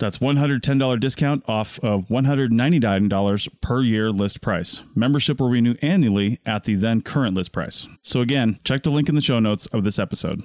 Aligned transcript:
That's 0.00 0.18
$110 0.18 0.98
discount 0.98 1.44
off 1.46 1.78
of 1.80 2.08
$199 2.08 3.60
per 3.60 3.82
year 3.82 4.10
list 4.10 4.40
price. 4.40 4.82
Membership 4.96 5.38
will 5.38 5.48
renew 5.50 5.76
annually 5.82 6.40
at 6.44 6.64
the 6.64 6.74
then 6.74 7.02
current 7.02 7.36
list 7.36 7.52
price. 7.52 7.86
So 8.02 8.20
again, 8.20 8.58
check 8.64 8.82
the 8.82 8.90
link 8.90 9.08
in 9.08 9.14
the 9.14 9.20
show 9.20 9.38
notes 9.38 9.66
of 9.66 9.84
this 9.84 9.98
episode. 9.98 10.42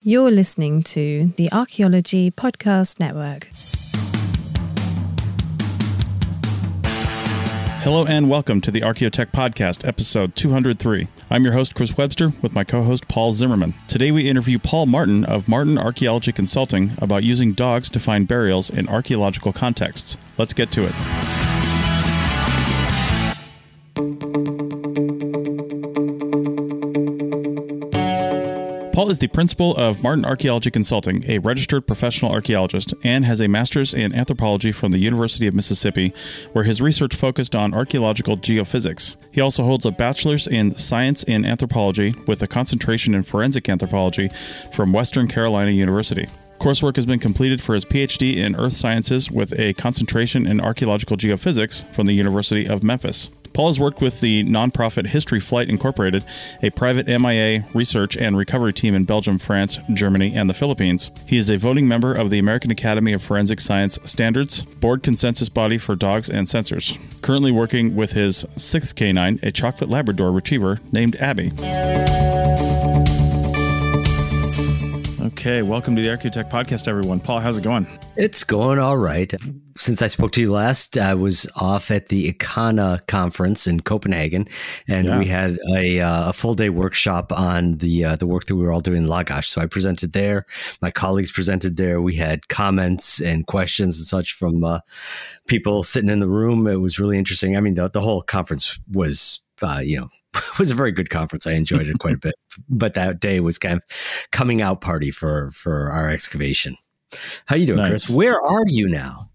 You're 0.00 0.30
listening 0.30 0.82
to 0.84 1.26
the 1.36 1.52
Archaeology 1.52 2.30
Podcast 2.30 3.00
Network. 3.00 3.48
Hello 7.82 8.04
and 8.04 8.28
welcome 8.28 8.60
to 8.60 8.70
the 8.70 8.82
Archaeotech 8.82 9.32
Podcast, 9.32 9.88
episode 9.88 10.36
203. 10.36 11.08
I'm 11.30 11.44
your 11.44 11.54
host, 11.54 11.74
Chris 11.74 11.96
Webster, 11.96 12.28
with 12.42 12.54
my 12.54 12.62
co 12.62 12.82
host, 12.82 13.08
Paul 13.08 13.32
Zimmerman. 13.32 13.72
Today 13.88 14.12
we 14.12 14.28
interview 14.28 14.58
Paul 14.58 14.84
Martin 14.84 15.24
of 15.24 15.48
Martin 15.48 15.78
Archaeology 15.78 16.30
Consulting 16.30 16.90
about 16.98 17.22
using 17.22 17.52
dogs 17.52 17.88
to 17.90 17.98
find 17.98 18.28
burials 18.28 18.68
in 18.68 18.86
archaeological 18.86 19.54
contexts. 19.54 20.18
Let's 20.36 20.52
get 20.52 20.70
to 20.72 20.82
it. 20.84 20.92
Paul 29.00 29.08
is 29.08 29.18
the 29.18 29.28
principal 29.28 29.74
of 29.78 30.02
Martin 30.02 30.26
Archaeology 30.26 30.70
Consulting, 30.70 31.24
a 31.26 31.38
registered 31.38 31.86
professional 31.86 32.32
archaeologist, 32.32 32.92
and 33.02 33.24
has 33.24 33.40
a 33.40 33.48
master's 33.48 33.94
in 33.94 34.14
anthropology 34.14 34.72
from 34.72 34.92
the 34.92 34.98
University 34.98 35.46
of 35.46 35.54
Mississippi, 35.54 36.12
where 36.52 36.64
his 36.64 36.82
research 36.82 37.16
focused 37.16 37.56
on 37.56 37.72
archaeological 37.72 38.36
geophysics. 38.36 39.16
He 39.32 39.40
also 39.40 39.62
holds 39.62 39.86
a 39.86 39.90
bachelor's 39.90 40.46
in 40.46 40.74
science 40.74 41.22
in 41.22 41.46
anthropology 41.46 42.14
with 42.26 42.42
a 42.42 42.46
concentration 42.46 43.14
in 43.14 43.22
forensic 43.22 43.70
anthropology 43.70 44.28
from 44.70 44.92
Western 44.92 45.28
Carolina 45.28 45.70
University. 45.70 46.26
Coursework 46.58 46.96
has 46.96 47.06
been 47.06 47.20
completed 47.20 47.62
for 47.62 47.74
his 47.74 47.86
PhD 47.86 48.36
in 48.36 48.54
Earth 48.54 48.74
Sciences 48.74 49.30
with 49.30 49.58
a 49.58 49.72
concentration 49.72 50.46
in 50.46 50.60
archaeological 50.60 51.16
geophysics 51.16 51.86
from 51.86 52.04
the 52.04 52.12
University 52.12 52.68
of 52.68 52.84
Memphis. 52.84 53.30
Paul 53.52 53.68
has 53.68 53.80
worked 53.80 54.00
with 54.00 54.20
the 54.20 54.44
nonprofit 54.44 55.06
History 55.06 55.40
Flight 55.40 55.68
Incorporated, 55.68 56.24
a 56.62 56.70
private 56.70 57.06
MIA 57.06 57.64
research 57.74 58.16
and 58.16 58.36
recovery 58.36 58.72
team 58.72 58.94
in 58.94 59.04
Belgium, 59.04 59.38
France, 59.38 59.78
Germany, 59.92 60.34
and 60.34 60.48
the 60.48 60.54
Philippines. 60.54 61.10
He 61.26 61.36
is 61.36 61.50
a 61.50 61.58
voting 61.58 61.88
member 61.88 62.12
of 62.12 62.30
the 62.30 62.38
American 62.38 62.70
Academy 62.70 63.12
of 63.12 63.22
Forensic 63.22 63.60
Science 63.60 63.98
Standards, 64.04 64.64
board 64.64 65.02
consensus 65.02 65.48
body 65.48 65.78
for 65.78 65.96
dogs 65.96 66.28
and 66.28 66.46
sensors. 66.46 66.98
Currently 67.22 67.52
working 67.52 67.96
with 67.96 68.12
his 68.12 68.46
sixth 68.56 68.94
canine, 68.96 69.38
a 69.42 69.50
chocolate 69.50 69.90
Labrador 69.90 70.32
retriever 70.32 70.78
named 70.92 71.16
Abby. 71.16 71.50
Okay, 75.40 75.62
welcome 75.62 75.96
to 75.96 76.02
the 76.02 76.08
Archaeotech 76.08 76.50
Podcast, 76.50 76.86
everyone. 76.86 77.18
Paul, 77.18 77.40
how's 77.40 77.56
it 77.56 77.64
going? 77.64 77.86
It's 78.14 78.44
going 78.44 78.78
all 78.78 78.98
right. 78.98 79.32
Since 79.74 80.02
I 80.02 80.06
spoke 80.08 80.32
to 80.32 80.40
you 80.42 80.52
last, 80.52 80.98
I 80.98 81.14
was 81.14 81.50
off 81.56 81.90
at 81.90 82.08
the 82.08 82.30
ICAANE 82.30 83.06
conference 83.06 83.66
in 83.66 83.80
Copenhagen, 83.80 84.46
and 84.86 85.06
yeah. 85.06 85.18
we 85.18 85.24
had 85.24 85.58
a, 85.74 86.00
uh, 86.00 86.28
a, 86.28 86.32
full 86.34 86.52
day 86.52 86.68
workshop 86.68 87.32
on 87.32 87.78
the 87.78 88.04
uh, 88.04 88.16
the 88.16 88.26
work 88.26 88.44
that 88.46 88.56
we 88.56 88.62
were 88.62 88.70
all 88.70 88.82
doing 88.82 89.04
in 89.04 89.08
Lagash. 89.08 89.46
So 89.46 89.62
I 89.62 89.66
presented 89.66 90.12
there. 90.12 90.44
My 90.82 90.90
colleagues 90.90 91.32
presented 91.32 91.78
there. 91.78 92.02
We 92.02 92.16
had 92.16 92.48
comments 92.48 93.22
and 93.22 93.46
questions 93.46 93.98
and 93.98 94.06
such 94.06 94.34
from 94.34 94.62
uh, 94.62 94.80
people 95.46 95.82
sitting 95.84 96.10
in 96.10 96.20
the 96.20 96.28
room. 96.28 96.66
It 96.66 96.82
was 96.82 97.00
really 97.00 97.16
interesting. 97.16 97.56
I 97.56 97.60
mean, 97.60 97.76
the, 97.76 97.88
the 97.88 98.02
whole 98.02 98.20
conference 98.20 98.78
was 98.92 99.40
uh, 99.62 99.80
you 99.82 99.98
know, 99.98 100.08
it 100.34 100.42
was 100.58 100.70
a 100.70 100.74
very 100.74 100.92
good 100.92 101.10
conference. 101.10 101.46
I 101.46 101.52
enjoyed 101.52 101.88
it 101.88 101.98
quite 101.98 102.14
a 102.14 102.18
bit. 102.18 102.34
But 102.68 102.94
that 102.94 103.20
day 103.20 103.40
was 103.40 103.58
kind 103.58 103.76
of 103.76 104.28
coming 104.30 104.62
out 104.62 104.80
party 104.80 105.10
for 105.10 105.50
for 105.52 105.90
our 105.90 106.10
excavation. 106.10 106.76
How 107.46 107.56
you 107.56 107.66
doing, 107.66 107.78
nice. 107.78 108.06
Chris? 108.06 108.16
Where 108.16 108.40
are 108.40 108.64
you 108.66 108.88
now? 108.88 109.30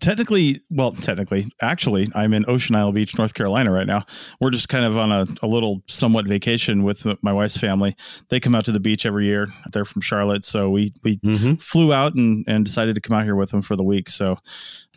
Technically, 0.00 0.60
well, 0.70 0.92
technically, 0.92 1.46
actually, 1.60 2.06
I'm 2.14 2.32
in 2.32 2.44
Ocean 2.46 2.76
Isle 2.76 2.92
Beach, 2.92 3.18
North 3.18 3.34
Carolina 3.34 3.72
right 3.72 3.86
now. 3.86 4.04
We're 4.40 4.50
just 4.50 4.68
kind 4.68 4.84
of 4.84 4.96
on 4.96 5.10
a, 5.10 5.26
a 5.42 5.46
little 5.46 5.82
somewhat 5.86 6.26
vacation 6.26 6.84
with 6.84 7.06
my 7.22 7.32
wife's 7.32 7.56
family. 7.56 7.94
They 8.30 8.40
come 8.40 8.54
out 8.54 8.64
to 8.66 8.72
the 8.72 8.80
beach 8.80 9.04
every 9.04 9.26
year. 9.26 9.46
They're 9.72 9.84
from 9.84 10.02
Charlotte, 10.02 10.44
so 10.44 10.70
we 10.70 10.92
we 11.02 11.18
mm-hmm. 11.18 11.54
flew 11.54 11.92
out 11.92 12.14
and 12.14 12.44
and 12.46 12.64
decided 12.64 12.94
to 12.94 13.00
come 13.00 13.16
out 13.16 13.24
here 13.24 13.36
with 13.36 13.50
them 13.50 13.60
for 13.60 13.76
the 13.76 13.84
week. 13.84 14.08
So 14.08 14.38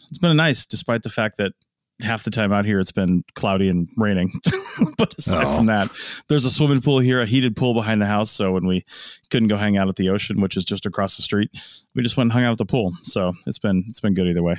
it's 0.09 0.19
been 0.21 0.37
nice, 0.37 0.65
despite 0.65 1.03
the 1.03 1.09
fact 1.09 1.37
that 1.37 1.53
half 2.01 2.23
the 2.23 2.31
time 2.31 2.53
out 2.53 2.65
here 2.65 2.79
it's 2.79 2.91
been 2.91 3.23
cloudy 3.35 3.69
and 3.69 3.87
raining. 3.97 4.31
but 4.97 5.13
aside 5.17 5.45
oh. 5.45 5.57
from 5.57 5.65
that, 5.67 5.89
there's 6.29 6.45
a 6.45 6.51
swimming 6.51 6.81
pool 6.81 6.99
here, 6.99 7.21
a 7.21 7.25
heated 7.25 7.55
pool 7.55 7.73
behind 7.73 8.01
the 8.01 8.05
house. 8.05 8.31
So 8.31 8.51
when 8.51 8.67
we 8.67 8.85
couldn't 9.29 9.47
go 9.47 9.57
hang 9.57 9.77
out 9.77 9.87
at 9.87 9.95
the 9.95 10.09
ocean, 10.09 10.41
which 10.41 10.57
is 10.57 10.65
just 10.65 10.85
across 10.85 11.17
the 11.17 11.23
street, 11.23 11.49
we 11.95 12.03
just 12.03 12.17
went 12.17 12.27
and 12.27 12.33
hung 12.33 12.43
out 12.43 12.51
at 12.51 12.57
the 12.57 12.65
pool. 12.65 12.93
So 13.03 13.33
it's 13.45 13.59
been 13.59 13.83
it's 13.87 13.99
been 13.99 14.13
good 14.13 14.27
either 14.27 14.43
way. 14.43 14.55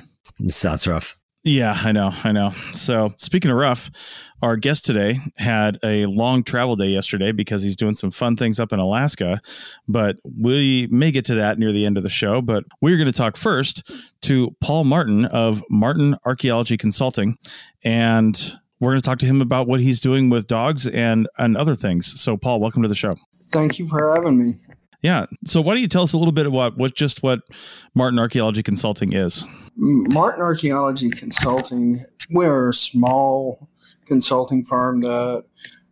Sounds 0.46 0.86
rough. 0.86 1.18
Yeah, 1.48 1.74
I 1.82 1.92
know, 1.92 2.10
I 2.24 2.32
know. 2.32 2.50
So, 2.74 3.08
speaking 3.16 3.50
of 3.50 3.56
rough, 3.56 3.90
our 4.42 4.58
guest 4.58 4.84
today 4.84 5.16
had 5.38 5.78
a 5.82 6.04
long 6.04 6.42
travel 6.42 6.76
day 6.76 6.88
yesterday 6.88 7.32
because 7.32 7.62
he's 7.62 7.74
doing 7.74 7.94
some 7.94 8.10
fun 8.10 8.36
things 8.36 8.60
up 8.60 8.70
in 8.70 8.78
Alaska. 8.78 9.40
But 9.88 10.16
we 10.38 10.88
may 10.90 11.10
get 11.10 11.24
to 11.24 11.36
that 11.36 11.58
near 11.58 11.72
the 11.72 11.86
end 11.86 11.96
of 11.96 12.02
the 12.02 12.10
show. 12.10 12.42
But 12.42 12.64
we're 12.82 12.98
going 12.98 13.10
to 13.10 13.16
talk 13.16 13.38
first 13.38 13.90
to 14.24 14.54
Paul 14.60 14.84
Martin 14.84 15.24
of 15.24 15.62
Martin 15.70 16.16
Archaeology 16.26 16.76
Consulting. 16.76 17.38
And 17.82 18.38
we're 18.78 18.90
going 18.90 19.00
to 19.00 19.06
talk 19.06 19.18
to 19.20 19.26
him 19.26 19.40
about 19.40 19.66
what 19.66 19.80
he's 19.80 20.02
doing 20.02 20.28
with 20.28 20.48
dogs 20.48 20.86
and, 20.86 21.30
and 21.38 21.56
other 21.56 21.74
things. 21.74 22.20
So, 22.20 22.36
Paul, 22.36 22.60
welcome 22.60 22.82
to 22.82 22.88
the 22.88 22.94
show. 22.94 23.16
Thank 23.52 23.78
you 23.78 23.88
for 23.88 24.14
having 24.14 24.38
me. 24.38 24.54
Yeah. 25.00 25.26
So 25.46 25.60
why 25.60 25.74
don't 25.74 25.82
you 25.82 25.88
tell 25.88 26.02
us 26.02 26.12
a 26.12 26.18
little 26.18 26.32
bit 26.32 26.46
about 26.46 26.76
what 26.76 26.94
just 26.94 27.22
what 27.22 27.40
Martin 27.94 28.18
Archaeology 28.18 28.62
Consulting 28.62 29.12
is? 29.12 29.46
Martin 29.76 30.42
Archaeology 30.42 31.10
Consulting, 31.10 32.00
we're 32.30 32.70
a 32.70 32.72
small 32.72 33.68
consulting 34.06 34.64
firm 34.64 35.02
that 35.02 35.44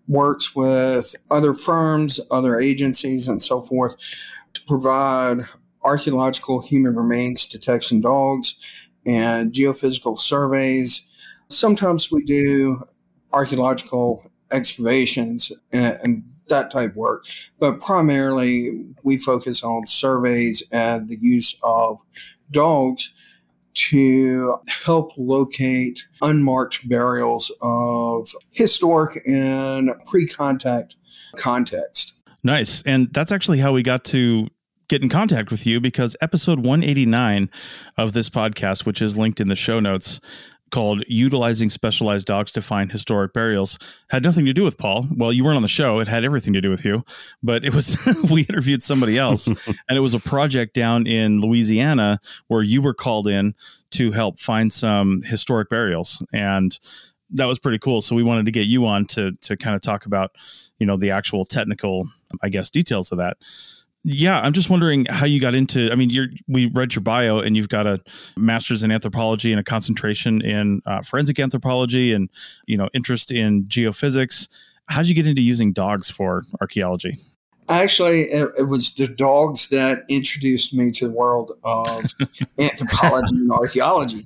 works 0.08 0.56
with 0.56 1.14
other 1.30 1.54
firms, 1.54 2.20
other 2.30 2.58
agencies, 2.58 3.28
and 3.28 3.42
so 3.42 3.60
forth 3.60 3.96
to 4.54 4.62
provide 4.64 5.46
archaeological 5.84 6.60
human 6.60 6.96
remains 6.96 7.46
detection 7.46 8.00
dogs 8.00 8.56
and 9.06 9.52
geophysical 9.52 10.18
surveys. 10.18 11.06
Sometimes 11.48 12.10
we 12.10 12.24
do 12.24 12.82
archaeological 13.32 14.30
excavations 14.52 15.52
and, 15.72 15.96
and 16.02 16.24
that 16.48 16.70
type 16.70 16.94
work. 16.94 17.24
But 17.58 17.80
primarily, 17.80 18.84
we 19.02 19.18
focus 19.18 19.62
on 19.62 19.86
surveys 19.86 20.62
and 20.72 21.08
the 21.08 21.18
use 21.20 21.56
of 21.62 21.98
dogs 22.50 23.12
to 23.74 24.56
help 24.84 25.12
locate 25.18 26.06
unmarked 26.22 26.88
burials 26.88 27.52
of 27.60 28.30
historic 28.50 29.22
and 29.26 29.92
pre 30.06 30.26
contact 30.26 30.96
context. 31.36 32.18
Nice. 32.42 32.82
And 32.82 33.12
that's 33.12 33.32
actually 33.32 33.58
how 33.58 33.72
we 33.72 33.82
got 33.82 34.04
to 34.04 34.48
get 34.88 35.02
in 35.02 35.08
contact 35.08 35.50
with 35.50 35.66
you 35.66 35.80
because 35.80 36.16
episode 36.20 36.60
189 36.60 37.50
of 37.98 38.12
this 38.12 38.30
podcast, 38.30 38.86
which 38.86 39.02
is 39.02 39.18
linked 39.18 39.40
in 39.40 39.48
the 39.48 39.56
show 39.56 39.80
notes, 39.80 40.20
called 40.70 41.04
Utilizing 41.06 41.70
Specialized 41.70 42.26
Dogs 42.26 42.52
to 42.52 42.62
Find 42.62 42.90
Historic 42.90 43.32
Burials 43.32 43.78
had 44.10 44.24
nothing 44.24 44.46
to 44.46 44.52
do 44.52 44.64
with 44.64 44.78
Paul. 44.78 45.06
Well, 45.16 45.32
you 45.32 45.44
weren't 45.44 45.56
on 45.56 45.62
the 45.62 45.68
show. 45.68 46.00
It 46.00 46.08
had 46.08 46.24
everything 46.24 46.52
to 46.54 46.60
do 46.60 46.70
with 46.70 46.84
you, 46.84 47.04
but 47.42 47.64
it 47.64 47.74
was, 47.74 47.96
we 48.30 48.42
interviewed 48.42 48.82
somebody 48.82 49.18
else 49.18 49.46
and 49.88 49.96
it 49.96 50.00
was 50.00 50.14
a 50.14 50.20
project 50.20 50.74
down 50.74 51.06
in 51.06 51.40
Louisiana 51.40 52.18
where 52.48 52.62
you 52.62 52.82
were 52.82 52.94
called 52.94 53.28
in 53.28 53.54
to 53.92 54.10
help 54.10 54.38
find 54.38 54.72
some 54.72 55.22
historic 55.22 55.68
burials. 55.68 56.24
And 56.32 56.76
that 57.30 57.46
was 57.46 57.58
pretty 57.58 57.78
cool. 57.78 58.02
So 58.02 58.14
we 58.14 58.22
wanted 58.22 58.46
to 58.46 58.52
get 58.52 58.66
you 58.66 58.86
on 58.86 59.04
to, 59.06 59.32
to 59.42 59.56
kind 59.56 59.74
of 59.74 59.82
talk 59.82 60.06
about, 60.06 60.32
you 60.78 60.86
know, 60.86 60.96
the 60.96 61.10
actual 61.10 61.44
technical, 61.44 62.06
I 62.42 62.48
guess, 62.48 62.70
details 62.70 63.12
of 63.12 63.18
that 63.18 63.36
yeah, 64.08 64.40
I'm 64.40 64.52
just 64.52 64.70
wondering 64.70 65.04
how 65.06 65.26
you 65.26 65.40
got 65.40 65.56
into. 65.56 65.90
I 65.90 65.96
mean, 65.96 66.10
you're 66.10 66.28
we 66.46 66.70
read 66.72 66.94
your 66.94 67.02
bio, 67.02 67.40
and 67.40 67.56
you've 67.56 67.68
got 67.68 67.88
a 67.88 68.00
master's 68.36 68.84
in 68.84 68.92
anthropology 68.92 69.50
and 69.50 69.58
a 69.58 69.64
concentration 69.64 70.40
in 70.42 70.80
uh, 70.86 71.02
forensic 71.02 71.40
anthropology, 71.40 72.12
and 72.12 72.30
you 72.66 72.76
know, 72.76 72.88
interest 72.94 73.32
in 73.32 73.64
geophysics. 73.64 74.48
How 74.88 75.00
did 75.00 75.08
you 75.08 75.16
get 75.16 75.26
into 75.26 75.42
using 75.42 75.72
dogs 75.72 76.08
for 76.08 76.44
archaeology? 76.60 77.14
Actually, 77.68 78.22
it, 78.22 78.48
it 78.56 78.68
was 78.68 78.94
the 78.94 79.08
dogs 79.08 79.70
that 79.70 80.04
introduced 80.08 80.72
me 80.72 80.92
to 80.92 81.08
the 81.08 81.12
world 81.12 81.58
of 81.64 82.04
anthropology 82.60 83.34
and 83.34 83.50
archaeology. 83.50 84.24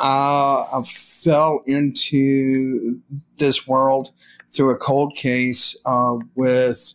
Uh, 0.00 0.64
I 0.72 0.82
fell 0.86 1.60
into 1.66 2.98
this 3.36 3.68
world 3.68 4.12
through 4.52 4.70
a 4.70 4.78
cold 4.78 5.14
case 5.16 5.76
uh, 5.84 6.16
with 6.34 6.94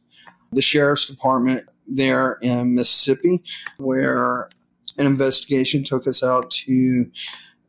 the 0.51 0.63
sheriff's 0.63 1.05
department 1.05 1.67
there 1.87 2.37
in 2.41 2.75
Mississippi, 2.75 3.43
where 3.77 4.49
an 4.97 5.05
investigation 5.05 5.83
took 5.83 6.07
us 6.07 6.23
out 6.23 6.49
to 6.51 7.09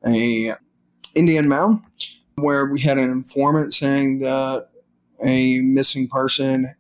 a 0.07 0.53
Indian 1.15 1.49
mound 1.49 1.83
where 2.37 2.67
we 2.67 2.81
had 2.81 2.99
an 2.99 3.11
informant 3.11 3.73
saying 3.73 4.19
that 4.21 4.69
a 5.25 5.61
missing 5.61 6.07
person 6.07 6.75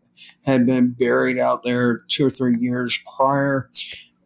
had 0.44 0.66
been 0.66 0.90
buried 0.90 1.38
out 1.38 1.62
there 1.62 1.98
two 2.08 2.26
or 2.26 2.30
three 2.30 2.56
years 2.58 3.02
prior. 3.16 3.70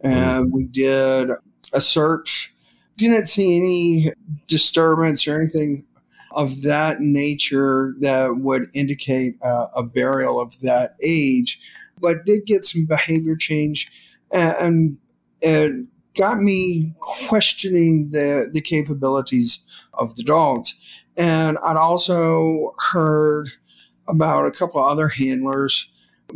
And 0.02 0.52
we 0.52 0.64
did 0.64 1.30
a 1.72 1.80
search, 1.80 2.52
didn't 2.96 3.26
see 3.26 3.56
any 3.56 4.12
disturbance 4.46 5.26
or 5.26 5.40
anything 5.40 5.84
of 6.32 6.62
that 6.62 7.00
nature 7.00 7.94
that 8.00 8.36
would 8.36 8.68
indicate 8.74 9.36
uh, 9.42 9.66
a 9.76 9.82
burial 9.82 10.40
of 10.40 10.60
that 10.60 10.96
age 11.02 11.60
but 12.00 12.24
did 12.24 12.46
get 12.46 12.64
some 12.64 12.86
behavior 12.86 13.36
change 13.36 13.90
and 14.32 14.98
it 15.42 15.86
got 16.16 16.38
me 16.38 16.92
questioning 17.00 18.10
the, 18.10 18.50
the 18.52 18.60
capabilities 18.60 19.64
of 19.94 20.16
the 20.16 20.22
dogs. 20.22 20.74
And 21.16 21.58
I'd 21.64 21.76
also 21.76 22.74
heard 22.92 23.48
about 24.08 24.46
a 24.46 24.50
couple 24.50 24.80
of 24.80 24.90
other 24.90 25.08
handlers 25.08 25.90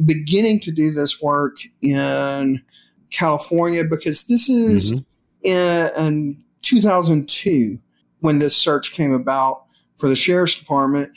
beginning 0.05 0.61
to 0.61 0.72
do 0.72 0.90
this 0.90 1.22
work 1.22 1.58
in 1.81 2.62
California 3.11 3.82
because 3.88 4.25
this 4.25 4.49
is 4.49 4.93
mm-hmm. 4.93 5.02
in, 5.43 6.06
in 6.06 6.44
2002 6.62 7.78
when 8.20 8.38
this 8.38 8.56
search 8.56 8.93
came 8.93 9.12
about 9.12 9.64
for 9.96 10.08
the 10.08 10.16
sheriff's 10.16 10.58
department. 10.58 11.11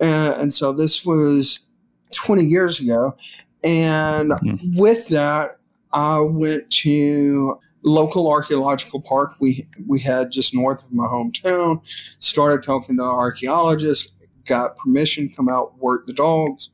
Uh, 0.00 0.34
and 0.38 0.54
so 0.54 0.72
this 0.72 1.04
was 1.04 1.66
20 2.14 2.44
years 2.44 2.80
ago. 2.80 3.16
And 3.64 4.30
mm-hmm. 4.30 4.78
with 4.78 5.08
that, 5.08 5.58
I 5.92 6.20
went 6.20 6.70
to 6.70 7.58
local 7.82 8.30
archaeological 8.30 9.00
park 9.00 9.34
we 9.40 9.66
we 9.86 9.98
had 9.98 10.30
just 10.30 10.54
north 10.54 10.84
of 10.84 10.92
my 10.92 11.06
hometown. 11.06 11.80
Started 12.18 12.62
talking 12.62 12.96
to 12.96 13.02
archaeologists, 13.02 14.12
got 14.44 14.76
permission 14.76 15.28
to 15.28 15.34
come 15.34 15.48
out 15.48 15.78
work 15.78 16.06
the 16.06 16.12
dogs. 16.12 16.70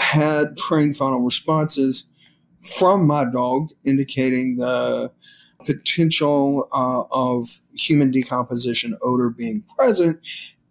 Had 0.00 0.56
trained 0.56 0.96
final 0.96 1.20
responses 1.20 2.04
from 2.62 3.06
my 3.06 3.24
dog 3.24 3.68
indicating 3.84 4.56
the 4.56 5.10
potential 5.64 6.68
uh, 6.72 7.02
of 7.10 7.60
human 7.74 8.10
decomposition 8.10 8.96
odor 9.02 9.30
being 9.30 9.62
present. 9.76 10.18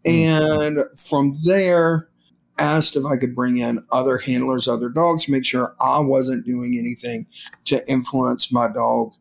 Mm-hmm. 0.06 0.62
And 0.62 0.80
from 0.98 1.38
there, 1.44 2.08
asked 2.57 2.95
if 2.95 3.06
I 3.06 3.18
could 3.18 3.36
bring 3.36 3.57
in 3.57 3.83
other 3.92 4.18
handlers, 4.18 4.68
other 4.68 4.89
dogs, 4.89 5.30
make 5.30 5.45
sure 5.45 5.75
I 5.80 6.00
wasn't 6.00 6.45
doing 6.45 6.75
anything 6.77 7.27
to 7.65 7.88
influence 7.89 8.51
my 8.51 8.68
dog 8.68 9.13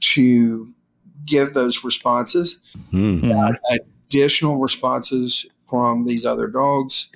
to 0.00 0.72
give 1.24 1.54
those 1.54 1.84
responses. 1.84 2.60
Mm-hmm. 2.92 3.54
additional 4.08 4.56
responses 4.56 5.46
from 5.68 6.04
these 6.04 6.24
other 6.24 6.46
dogs 6.46 7.10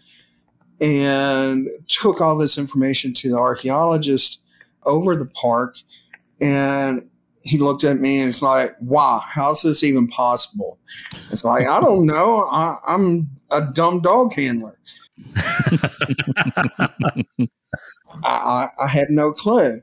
and 0.81 1.69
took 1.89 2.21
all 2.21 2.37
this 2.37 2.59
information 2.59 3.13
to 3.15 3.31
the 3.31 3.39
archaeologist 3.39 4.43
over 4.87 5.15
the 5.15 5.27
park 5.27 5.77
and 6.41 7.09
he 7.43 7.59
looked 7.59 7.85
at 7.85 7.99
me 7.99 8.21
and 8.21 8.29
it's 8.29 8.43
like, 8.43 8.75
wow, 8.81 9.21
how's 9.25 9.63
this 9.63 9.83
even 9.83 10.07
possible? 10.09 10.79
It's 11.31 11.45
like, 11.45 11.67
I 11.67 11.81
don't 11.81 12.07
know. 12.07 12.47
I, 12.51 12.77
I'm 12.87 13.31
a 13.51 13.63
dumb 13.73 14.01
dog 14.01 14.35
handler. 14.35 14.79
I, 18.25 18.67
I 18.81 18.87
had 18.89 19.11
no 19.11 19.33
clue. 19.33 19.81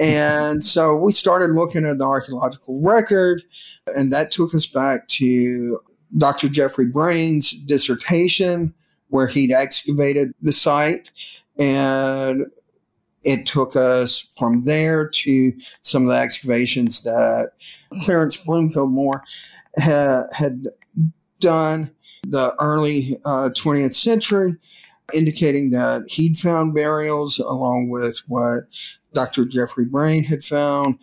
And 0.00 0.62
so 0.62 0.96
we 0.96 1.12
started 1.12 1.50
looking 1.50 1.84
at 1.84 1.98
the 1.98 2.04
archaeological 2.04 2.82
record, 2.84 3.42
and 3.94 4.12
that 4.12 4.30
took 4.30 4.54
us 4.54 4.66
back 4.66 5.08
to 5.08 5.80
Dr. 6.16 6.48
Jeffrey 6.48 6.86
Brain's 6.86 7.52
dissertation, 7.52 8.74
where 9.08 9.26
he'd 9.26 9.52
excavated 9.52 10.34
the 10.40 10.52
site. 10.52 11.10
And 11.58 12.46
it 13.24 13.46
took 13.46 13.76
us 13.76 14.20
from 14.36 14.64
there 14.64 15.08
to 15.08 15.52
some 15.82 16.06
of 16.06 16.12
the 16.12 16.18
excavations 16.18 17.02
that 17.04 17.52
Clarence 18.02 18.36
Bloomfield 18.36 18.90
Moore 18.90 19.22
ha- 19.78 20.26
had 20.32 20.66
done 21.40 21.90
the 22.22 22.54
early 22.60 23.18
uh, 23.24 23.50
20th 23.50 23.94
century, 23.94 24.56
indicating 25.14 25.70
that 25.70 26.04
he'd 26.08 26.36
found 26.36 26.74
burials 26.74 27.38
along 27.38 27.88
with 27.88 28.18
what 28.28 28.64
Dr. 29.12 29.44
Jeffrey 29.44 29.84
Brain 29.84 30.24
had 30.24 30.44
found. 30.44 30.98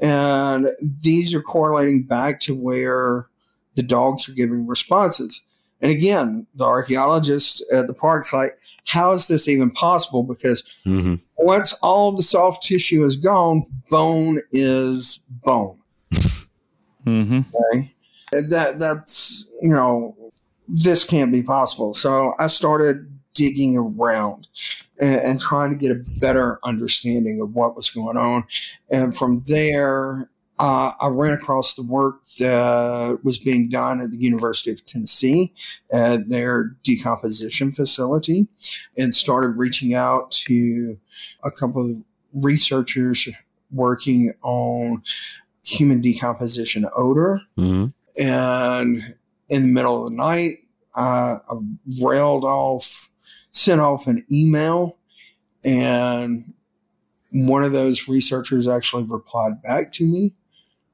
And 0.00 0.68
these 0.80 1.32
are 1.34 1.42
correlating 1.42 2.02
back 2.02 2.40
to 2.40 2.54
where 2.54 3.28
the 3.76 3.82
dogs 3.82 4.28
are 4.28 4.34
giving 4.34 4.66
responses. 4.66 5.42
And 5.80 5.90
again, 5.90 6.46
the 6.54 6.64
archaeologists 6.64 7.62
at 7.72 7.86
the 7.86 7.94
park's 7.94 8.32
like, 8.32 8.58
how 8.84 9.12
is 9.12 9.28
this 9.28 9.48
even 9.48 9.70
possible? 9.70 10.22
Because 10.22 10.62
mm-hmm. 10.84 11.16
once 11.36 11.72
all 11.82 12.12
the 12.12 12.22
soft 12.22 12.62
tissue 12.62 13.04
is 13.04 13.16
gone, 13.16 13.64
bone 13.90 14.40
is 14.50 15.24
bone. 15.28 15.78
mm-hmm. 16.12 17.40
Okay. 17.54 17.94
That 18.48 18.78
that's 18.78 19.46
you 19.60 19.68
know 19.68 20.16
this 20.72 21.04
can't 21.04 21.30
be 21.30 21.42
possible. 21.42 21.92
So 21.92 22.34
I 22.38 22.46
started 22.46 23.08
digging 23.34 23.76
around 23.76 24.46
and, 24.98 25.20
and, 25.20 25.40
trying 25.40 25.70
to 25.70 25.76
get 25.76 25.90
a 25.90 26.02
better 26.20 26.58
understanding 26.64 27.40
of 27.40 27.54
what 27.54 27.74
was 27.74 27.90
going 27.90 28.16
on. 28.16 28.44
And 28.90 29.16
from 29.16 29.42
there, 29.46 30.28
uh, 30.58 30.92
I 31.00 31.08
ran 31.08 31.32
across 31.32 31.74
the 31.74 31.82
work 31.82 32.20
that 32.38 33.20
was 33.22 33.38
being 33.38 33.68
done 33.68 34.00
at 34.00 34.10
the 34.10 34.18
University 34.18 34.70
of 34.70 34.84
Tennessee 34.84 35.52
at 35.92 36.28
their 36.28 36.76
decomposition 36.84 37.72
facility 37.72 38.46
and 38.96 39.14
started 39.14 39.56
reaching 39.56 39.94
out 39.94 40.30
to 40.30 40.98
a 41.42 41.50
couple 41.50 41.90
of 41.90 41.96
researchers 42.32 43.28
working 43.70 44.32
on 44.42 45.02
human 45.64 46.00
decomposition 46.00 46.86
odor. 46.94 47.40
Mm-hmm. 47.58 47.86
And 48.22 49.14
in 49.48 49.62
the 49.62 49.68
middle 49.68 50.04
of 50.04 50.10
the 50.10 50.16
night, 50.16 50.52
uh, 50.94 51.38
I 51.48 51.54
railed 52.02 52.44
off, 52.44 53.10
sent 53.50 53.80
off 53.80 54.06
an 54.06 54.24
email, 54.30 54.96
and 55.64 56.52
one 57.30 57.62
of 57.62 57.72
those 57.72 58.08
researchers 58.08 58.68
actually 58.68 59.04
replied 59.04 59.62
back 59.62 59.92
to 59.94 60.04
me. 60.04 60.34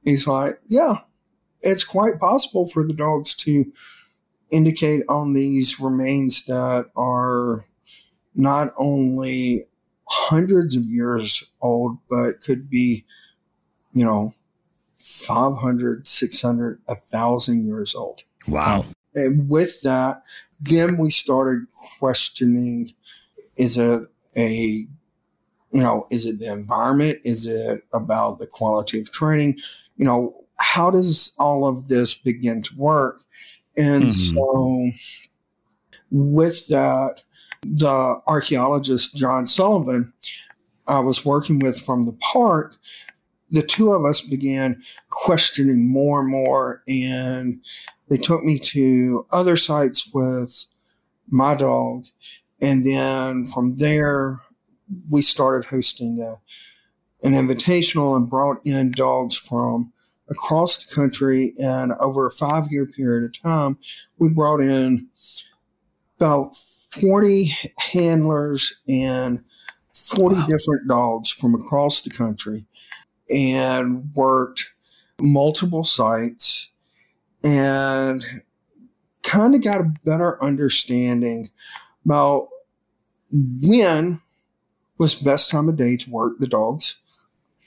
He's 0.04 0.26
like, 0.26 0.60
Yeah, 0.68 1.00
it's 1.62 1.84
quite 1.84 2.18
possible 2.20 2.66
for 2.66 2.86
the 2.86 2.92
dogs 2.92 3.34
to 3.36 3.72
indicate 4.50 5.02
on 5.08 5.34
these 5.34 5.80
remains 5.80 6.44
that 6.46 6.86
are 6.96 7.66
not 8.34 8.72
only 8.78 9.66
hundreds 10.08 10.76
of 10.76 10.84
years 10.84 11.44
old, 11.60 11.98
but 12.08 12.40
could 12.40 12.70
be, 12.70 13.04
you 13.92 14.04
know, 14.04 14.32
500, 14.96 16.06
600, 16.06 16.80
1,000 16.86 17.66
years 17.66 17.94
old. 17.94 18.22
Wow. 18.46 18.84
And 19.18 19.48
with 19.48 19.80
that, 19.82 20.22
then 20.60 20.96
we 20.96 21.10
started 21.10 21.66
questioning 21.98 22.92
is 23.56 23.76
it 23.76 24.02
a 24.36 24.86
you 25.70 25.82
know, 25.82 26.06
is 26.10 26.24
it 26.24 26.38
the 26.38 26.50
environment? 26.50 27.18
Is 27.24 27.46
it 27.46 27.84
about 27.92 28.38
the 28.38 28.46
quality 28.46 29.00
of 29.00 29.12
training? 29.12 29.58
You 29.98 30.06
know, 30.06 30.44
how 30.56 30.90
does 30.90 31.32
all 31.38 31.66
of 31.66 31.88
this 31.88 32.14
begin 32.14 32.62
to 32.62 32.74
work? 32.74 33.20
And 33.76 34.04
mm-hmm. 34.04 34.34
so 34.34 34.90
with 36.10 36.68
that, 36.68 37.22
the 37.62 38.22
archaeologist 38.26 39.14
John 39.16 39.46
Sullivan 39.46 40.12
I 40.88 41.00
was 41.00 41.24
working 41.24 41.58
with 41.58 41.78
from 41.80 42.04
the 42.04 42.12
park, 42.12 42.76
the 43.50 43.62
two 43.62 43.92
of 43.92 44.04
us 44.04 44.20
began 44.20 44.82
questioning 45.10 45.88
more 45.88 46.20
and 46.20 46.30
more. 46.30 46.82
And 46.88 47.60
they 48.08 48.16
took 48.16 48.42
me 48.42 48.58
to 48.58 49.26
other 49.32 49.56
sites 49.56 50.10
with 50.12 50.66
my 51.28 51.54
dog. 51.54 52.06
And 52.60 52.84
then 52.84 53.46
from 53.46 53.76
there, 53.76 54.40
we 55.08 55.22
started 55.22 55.68
hosting 55.68 56.20
a, 56.20 56.36
an 57.26 57.34
invitational 57.34 58.16
and 58.16 58.28
brought 58.28 58.58
in 58.64 58.92
dogs 58.92 59.36
from 59.36 59.92
across 60.30 60.84
the 60.84 60.94
country. 60.94 61.54
And 61.60 61.92
over 62.00 62.26
a 62.26 62.30
five 62.30 62.66
year 62.70 62.86
period 62.86 63.24
of 63.24 63.42
time, 63.42 63.78
we 64.18 64.28
brought 64.28 64.60
in 64.60 65.08
about 66.18 66.56
40 66.56 67.56
handlers 67.78 68.80
and 68.88 69.44
40 69.92 70.36
wow. 70.36 70.46
different 70.46 70.88
dogs 70.88 71.30
from 71.30 71.54
across 71.54 72.00
the 72.00 72.10
country 72.10 72.64
and 73.30 74.14
worked 74.14 74.72
multiple 75.20 75.84
sites 75.84 76.70
and 77.44 78.24
kind 79.22 79.54
of 79.54 79.62
got 79.62 79.80
a 79.80 79.92
better 80.04 80.42
understanding 80.42 81.50
about 82.04 82.48
when 83.30 84.20
was 84.96 85.14
best 85.14 85.50
time 85.50 85.68
of 85.68 85.76
day 85.76 85.96
to 85.96 86.10
work 86.10 86.38
the 86.38 86.46
dogs. 86.46 86.96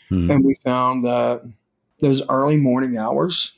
Hmm. 0.09 0.29
And 0.29 0.45
we 0.45 0.55
found 0.63 1.05
that 1.05 1.49
those 1.99 2.27
early 2.29 2.57
morning 2.57 2.97
hours, 2.97 3.55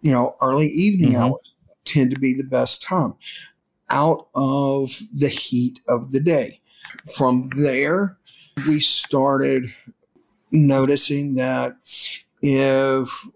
you 0.00 0.10
know, 0.10 0.36
early 0.40 0.66
evening 0.68 1.12
mm-hmm. 1.12 1.22
hours 1.22 1.54
tend 1.84 2.10
to 2.12 2.18
be 2.18 2.34
the 2.34 2.44
best 2.44 2.82
time 2.82 3.14
out 3.90 4.28
of 4.34 5.00
the 5.12 5.28
heat 5.28 5.80
of 5.88 6.12
the 6.12 6.20
day. 6.20 6.60
From 7.14 7.50
there, 7.56 8.16
we 8.66 8.80
started 8.80 9.72
noticing 10.50 11.34
that 11.34 11.76
if 12.42 13.26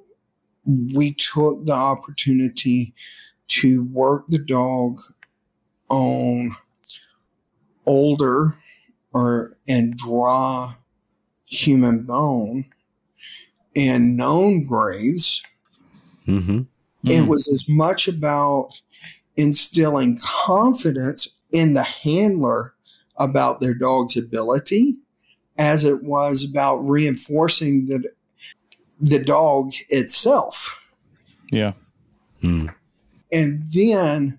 we 0.67 1.15
took 1.15 1.67
the 1.67 1.73
opportunity 1.73 2.95
to 3.49 3.85
work 3.85 4.25
the 4.29 4.39
dog 4.39 5.01
on 5.89 6.57
older 7.87 8.57
or 9.13 9.57
and 9.69 9.97
draw 9.97 10.75
human 11.45 12.03
bone 12.03 12.65
and 13.77 14.17
known 14.17 14.65
graves. 14.65 15.43
Mm-hmm. 16.27 16.53
Mm-hmm. 16.53 17.09
It 17.09 17.29
was 17.29 17.49
as 17.53 17.69
much 17.69 18.09
about 18.09 18.71
instilling 19.37 20.19
confidence 20.23 21.39
in 21.53 21.75
the 21.75 21.83
handler 21.83 22.75
about 23.17 23.61
their 23.61 23.75
dog's 23.75 24.17
ability 24.17 24.97
as 25.59 25.85
it 25.85 26.03
was 26.03 26.45
about 26.49 26.79
reinforcing 26.79 27.87
the 27.87 28.05
the 29.01 29.23
dog 29.23 29.73
itself. 29.89 30.91
Yeah. 31.51 31.73
Hmm. 32.41 32.69
And 33.33 33.65
then 33.73 34.39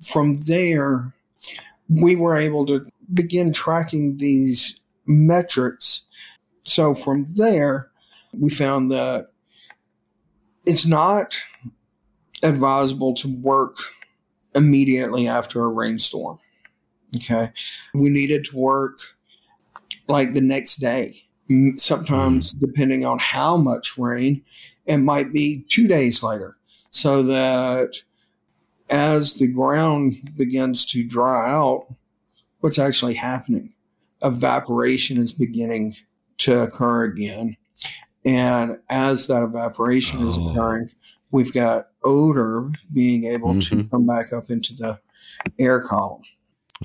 from 0.00 0.34
there, 0.44 1.12
we 1.88 2.16
were 2.16 2.36
able 2.36 2.66
to 2.66 2.86
begin 3.12 3.52
tracking 3.52 4.16
these 4.16 4.80
metrics. 5.06 6.02
So 6.62 6.94
from 6.94 7.26
there, 7.34 7.90
we 8.32 8.50
found 8.50 8.90
that 8.92 9.28
it's 10.64 10.86
not 10.86 11.34
advisable 12.42 13.14
to 13.14 13.28
work 13.28 13.76
immediately 14.54 15.26
after 15.26 15.64
a 15.64 15.68
rainstorm. 15.68 16.38
Okay. 17.16 17.52
We 17.92 18.08
needed 18.08 18.44
to 18.46 18.56
work 18.56 18.98
like 20.08 20.32
the 20.32 20.40
next 20.40 20.76
day. 20.76 21.24
Sometimes, 21.76 22.54
mm-hmm. 22.54 22.66
depending 22.66 23.06
on 23.06 23.18
how 23.18 23.56
much 23.56 23.98
rain, 23.98 24.42
it 24.86 24.98
might 24.98 25.32
be 25.32 25.64
two 25.68 25.86
days 25.86 26.22
later. 26.22 26.56
So 26.90 27.22
that 27.24 27.96
as 28.90 29.34
the 29.34 29.48
ground 29.48 30.32
begins 30.36 30.84
to 30.86 31.04
dry 31.04 31.50
out, 31.50 31.86
what's 32.60 32.78
actually 32.78 33.14
happening? 33.14 33.72
Evaporation 34.22 35.18
is 35.18 35.32
beginning 35.32 35.94
to 36.38 36.60
occur 36.60 37.04
again. 37.04 37.56
And 38.24 38.78
as 38.90 39.26
that 39.26 39.42
evaporation 39.42 40.22
oh. 40.22 40.28
is 40.28 40.38
occurring, 40.38 40.90
we've 41.30 41.52
got 41.52 41.88
odor 42.04 42.70
being 42.92 43.24
able 43.24 43.54
mm-hmm. 43.54 43.80
to 43.80 43.88
come 43.88 44.06
back 44.06 44.32
up 44.32 44.50
into 44.50 44.74
the 44.74 44.98
air 45.58 45.80
column. 45.80 46.22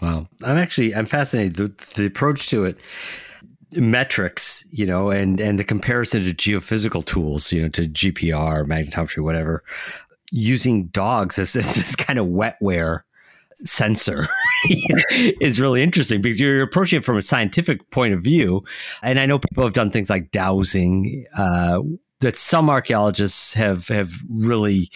Wow. 0.02 0.28
I'm 0.44 0.58
actually, 0.58 0.96
I'm 0.96 1.06
fascinated. 1.06 1.56
The, 1.56 1.68
the 1.96 2.06
approach 2.06 2.50
to 2.50 2.66
it, 2.66 2.78
metrics, 3.74 4.66
you 4.72 4.86
know, 4.86 5.10
and, 5.10 5.40
and 5.40 5.60
the 5.60 5.64
comparison 5.64 6.24
to 6.24 6.34
geophysical 6.34 7.06
tools, 7.06 7.52
you 7.52 7.62
know, 7.64 7.70
to 7.70 7.84
GPR, 7.84 8.66
magnetometry, 8.66 9.24
whatever, 9.24 9.64
using 10.32 10.88
dogs 10.88 11.38
as, 11.38 11.56
as 11.56 11.76
this 11.76 11.96
kind 11.96 12.20
of 12.20 12.28
wetware 12.28 13.02
sensor 13.56 14.28
is 14.70 15.60
really 15.60 15.82
interesting 15.82 16.22
because 16.22 16.40
you're 16.40 16.62
approaching 16.62 16.98
it 16.98 17.04
from 17.04 17.18
a 17.18 17.22
scientific 17.22 17.90
point 17.90 18.14
of 18.14 18.22
view. 18.22 18.64
And 19.02 19.20
I 19.20 19.26
know 19.26 19.40
people 19.40 19.64
have 19.64 19.74
done 19.74 19.90
things 19.90 20.10
like 20.10 20.32
dowsing, 20.32 21.26
uh, 21.36 21.80
that 22.20 22.36
some 22.36 22.70
archaeologists 22.70 23.54
have 23.54 23.88
have 23.90 24.12
really, 24.30 24.90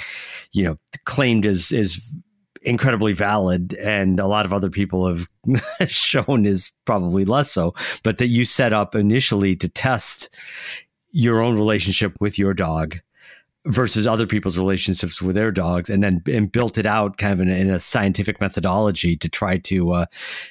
you 0.54 0.63
know, 0.63 0.78
claimed 1.06 1.46
as 1.46 1.72
is 1.72 2.18
incredibly 2.62 3.13
valid, 3.13 3.74
and 3.74 4.20
a 4.20 4.27
lot 4.27 4.46
of 4.46 4.53
other 4.53 4.70
people 4.70 5.08
have 5.08 5.27
shown 5.89 6.46
is 6.46 6.72
probably 6.86 7.25
less 7.25 7.51
so. 7.51 7.74
But 8.03 8.18
that 8.20 8.27
you 8.27 8.46
set 8.46 8.74
up 8.74 8.96
initially 8.96 9.56
to 9.58 9.68
test 9.70 10.36
your 11.12 11.41
own 11.41 11.56
relationship 11.56 12.13
with 12.20 12.39
your 12.39 12.53
dog 12.53 12.98
versus 13.65 14.08
other 14.08 14.25
people's 14.25 14.58
relationships 14.58 15.22
with 15.22 15.36
their 15.36 15.51
dogs 15.51 15.89
and 15.89 16.01
then 16.01 16.22
and 16.27 16.51
built 16.51 16.77
it 16.77 16.86
out 16.86 17.18
kind 17.18 17.34
of 17.34 17.41
in, 17.41 17.50
in 17.50 17.70
a 17.70 17.80
scientific 17.80 18.41
methodology 18.41 19.15
to 19.15 19.30
try 19.30 19.58
to 19.58 19.91
uh, 19.91 20.06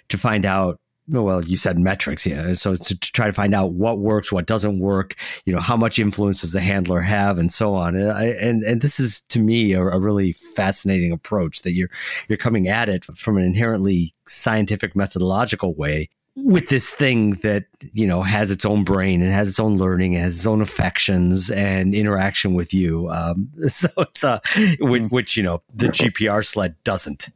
to 0.09 0.17
find 0.17 0.47
out 0.47 0.79
well 1.11 1.45
you 1.45 1.57
said 1.57 1.79
metrics 1.79 2.27
yeah. 2.27 2.53
So 2.53 2.75
to, 2.75 2.99
to, 2.99 3.13
try 3.13 3.27
to 3.27 3.33
find 3.33 3.55
out 3.55 3.73
what 3.73 3.99
works 3.99 4.33
what 4.33 4.47
doesn't 4.47 4.79
work 4.79 5.15
you 5.45 5.53
know 5.53 5.61
how 5.61 5.77
much 5.77 5.99
influence 5.99 6.41
does 6.41 6.53
the 6.53 6.61
handler 6.61 7.01
have 7.01 7.39
and 7.39 7.53
so 7.53 7.75
on. 7.75 7.97
And 7.97 8.11
I, 8.11 8.25
and, 8.25 8.63
and 8.63 8.81
this 8.81 9.01
is 9.01 9.21
to 9.29 9.41
me 9.41 9.73
a, 9.73 9.83
a 9.83 9.99
really 9.99 10.33
fascinating 10.33 11.13
approach 11.13 11.63
that 11.63 11.73
you're 11.73 11.91
you're 12.29 12.39
coming 12.39 12.69
at 12.69 12.89
it 12.89 13.05
from 13.17 13.37
an 13.37 13.45
inherently 13.45 14.13
scientific 14.27 14.95
methodological 14.95 15.75
way 15.75 16.09
with 16.37 16.69
this 16.69 16.95
thing 16.95 17.33
that 17.43 17.65
you 17.93 18.07
know 18.07 18.23
has 18.23 18.51
its 18.51 18.65
own 18.65 18.85
brain 18.85 19.23
and 19.23 19.33
has 19.33 19.49
its 19.49 19.61
own 19.61 19.77
learning 19.77 20.15
and 20.15 20.23
has 20.23 20.37
its 20.37 20.47
own 20.47 20.61
affections 20.61 21.51
and 21.51 21.95
interaction 21.95 22.55
with 22.55 22.73
you. 22.73 23.11
Um, 23.11 23.51
so 23.69 23.89
it's 23.99 24.25
a 24.25 24.41
which, 24.81 25.11
which, 25.11 25.37
you 25.37 25.43
know 25.43 25.63
the 25.75 25.89
gpr 25.89 26.45
sled 26.45 26.77
doesn't. 26.85 27.29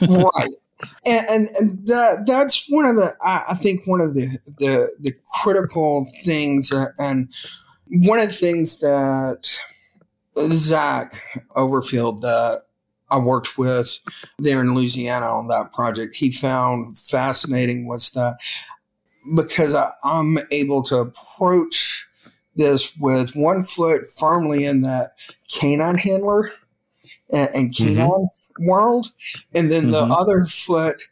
Right 0.00 0.48
and, 1.06 1.26
and, 1.28 1.48
and 1.58 1.86
that, 1.88 2.24
that's 2.26 2.66
one 2.68 2.86
of 2.86 2.96
the 2.96 3.14
I, 3.22 3.44
I, 3.50 3.54
think 3.54 3.86
one 3.86 4.00
of 4.00 4.14
the 4.14 4.38
the, 4.58 4.90
the 5.00 5.12
critical 5.42 6.08
things 6.24 6.72
uh, 6.72 6.86
and 6.98 7.28
one 7.88 8.18
of 8.18 8.28
the 8.28 8.32
things 8.32 8.78
that 8.78 9.58
zach 10.38 11.22
overfield 11.56 12.22
that 12.22 12.62
I 13.10 13.18
worked 13.18 13.56
with 13.58 14.00
there 14.38 14.60
in 14.60 14.74
Louisiana 14.74 15.26
on 15.26 15.48
that 15.48 15.72
project, 15.72 16.16
he 16.16 16.32
found 16.32 16.98
fascinating 16.98 17.86
was 17.86 18.10
that 18.10 18.38
because 19.36 19.74
I, 19.74 19.90
am 20.04 20.36
able 20.50 20.82
to 20.84 20.96
approach 20.96 22.06
this 22.56 22.96
with 22.98 23.34
one 23.36 23.64
foot 23.64 24.02
firmly 24.18 24.64
in 24.64 24.82
that 24.82 25.12
canine 25.48 25.96
handler 25.96 26.52
and, 27.32 27.48
and 27.54 27.70
mm-hmm. 27.70 27.84
canine 27.84 28.08
mm-hmm. 28.08 28.43
World, 28.58 29.12
and 29.54 29.70
then 29.70 29.84
mm-hmm. 29.84 29.92
the 29.92 30.14
other 30.14 30.44
foot 30.44 31.02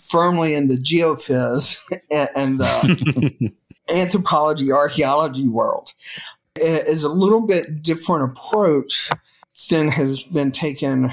firmly 0.00 0.54
in 0.54 0.68
the 0.68 0.76
geophys 0.76 1.80
and, 2.10 2.28
and 2.36 2.60
the 2.60 3.52
anthropology, 3.90 4.72
archaeology 4.72 5.48
world. 5.48 5.92
It 6.56 6.86
is 6.86 7.02
a 7.02 7.12
little 7.12 7.40
bit 7.40 7.82
different 7.82 8.30
approach 8.32 9.10
than 9.70 9.88
has 9.88 10.24
been 10.24 10.52
taken 10.52 11.12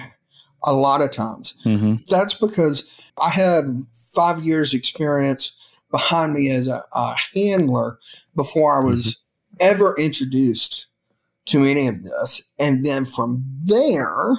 a 0.63 0.73
lot 0.73 1.01
of 1.01 1.11
times. 1.11 1.55
Mm-hmm. 1.65 1.95
That's 2.07 2.33
because 2.33 2.99
I 3.19 3.29
had 3.29 3.85
five 4.13 4.41
years 4.41 4.73
experience 4.73 5.55
behind 5.89 6.33
me 6.33 6.51
as 6.51 6.67
a, 6.67 6.83
a 6.93 7.15
handler 7.33 7.99
before 8.35 8.81
I 8.81 8.85
was 8.85 9.23
mm-hmm. 9.59 9.75
ever 9.75 9.95
introduced 9.97 10.87
to 11.45 11.63
any 11.63 11.87
of 11.87 12.03
this. 12.03 12.49
And 12.59 12.85
then 12.85 13.05
from 13.05 13.43
there, 13.63 14.37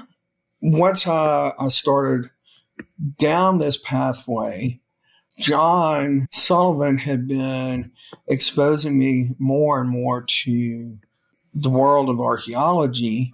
once 0.62 1.06
I, 1.06 1.52
I 1.58 1.68
started 1.68 2.30
down 3.18 3.58
this 3.58 3.76
pathway, 3.76 4.80
John 5.38 6.28
Sullivan 6.30 6.98
had 6.98 7.26
been 7.26 7.90
exposing 8.28 8.96
me 8.96 9.34
more 9.38 9.80
and 9.80 9.90
more 9.90 10.22
to 10.22 10.98
the 11.54 11.70
world 11.70 12.08
of 12.08 12.20
archaeology 12.20 13.32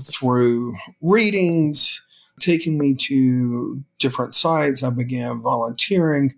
through 0.00 0.76
readings, 1.02 2.00
taking 2.38 2.78
me 2.78 2.94
to 2.94 3.82
different 3.98 4.34
sites. 4.34 4.82
I 4.82 4.90
began 4.90 5.42
volunteering. 5.42 6.34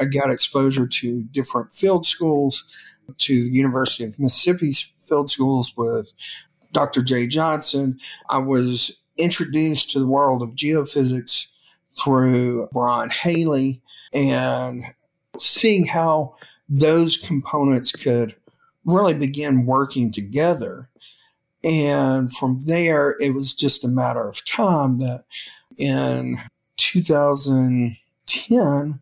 I 0.00 0.06
got 0.06 0.30
exposure 0.30 0.86
to 0.86 1.22
different 1.24 1.72
field 1.72 2.06
schools, 2.06 2.64
to 3.18 3.44
the 3.44 3.50
University 3.50 4.04
of 4.04 4.18
Mississippi's 4.18 4.90
field 5.00 5.30
schools 5.30 5.74
with 5.76 6.12
Dr. 6.72 7.02
Jay 7.02 7.26
Johnson. 7.26 8.00
I 8.28 8.38
was 8.38 8.98
introduced 9.18 9.90
to 9.90 10.00
the 10.00 10.06
world 10.06 10.42
of 10.42 10.50
geophysics 10.50 11.48
through 11.98 12.68
Bryan 12.72 13.10
Haley 13.10 13.80
and 14.14 14.84
seeing 15.38 15.86
how 15.86 16.36
those 16.68 17.16
components 17.16 17.92
could 17.92 18.34
really 18.84 19.14
begin 19.14 19.66
working 19.66 20.10
together. 20.10 20.88
And 21.64 22.32
from 22.32 22.60
there, 22.66 23.16
it 23.18 23.34
was 23.34 23.54
just 23.54 23.84
a 23.84 23.88
matter 23.88 24.28
of 24.28 24.44
time 24.46 24.98
that 24.98 25.24
in 25.78 26.38
2010, 26.76 29.00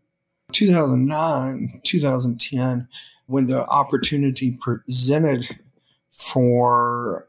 2009, 0.52 1.80
2010, 1.82 2.88
when 3.26 3.46
the 3.46 3.66
opportunity 3.66 4.58
presented 4.60 5.58
for 6.10 7.26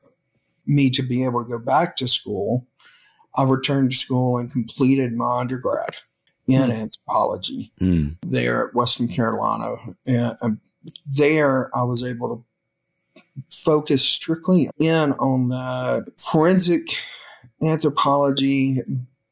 me 0.65 0.89
to 0.89 1.03
be 1.03 1.23
able 1.23 1.43
to 1.43 1.49
go 1.49 1.59
back 1.59 1.95
to 1.97 2.07
school, 2.07 2.65
I 3.37 3.43
returned 3.43 3.91
to 3.91 3.97
school 3.97 4.37
and 4.37 4.51
completed 4.51 5.13
my 5.13 5.39
undergrad 5.39 5.97
in 6.47 6.69
mm. 6.69 6.81
anthropology 6.81 7.71
mm. 7.81 8.15
there 8.21 8.67
at 8.67 8.75
Western 8.75 9.07
Carolina. 9.07 9.75
And 10.05 10.59
there 11.05 11.75
I 11.75 11.83
was 11.83 12.03
able 12.03 12.37
to 12.37 12.43
focus 13.51 14.03
strictly 14.03 14.69
in 14.79 15.13
on 15.13 15.49
the 15.49 16.05
forensic 16.17 16.87
anthropology, 17.63 18.81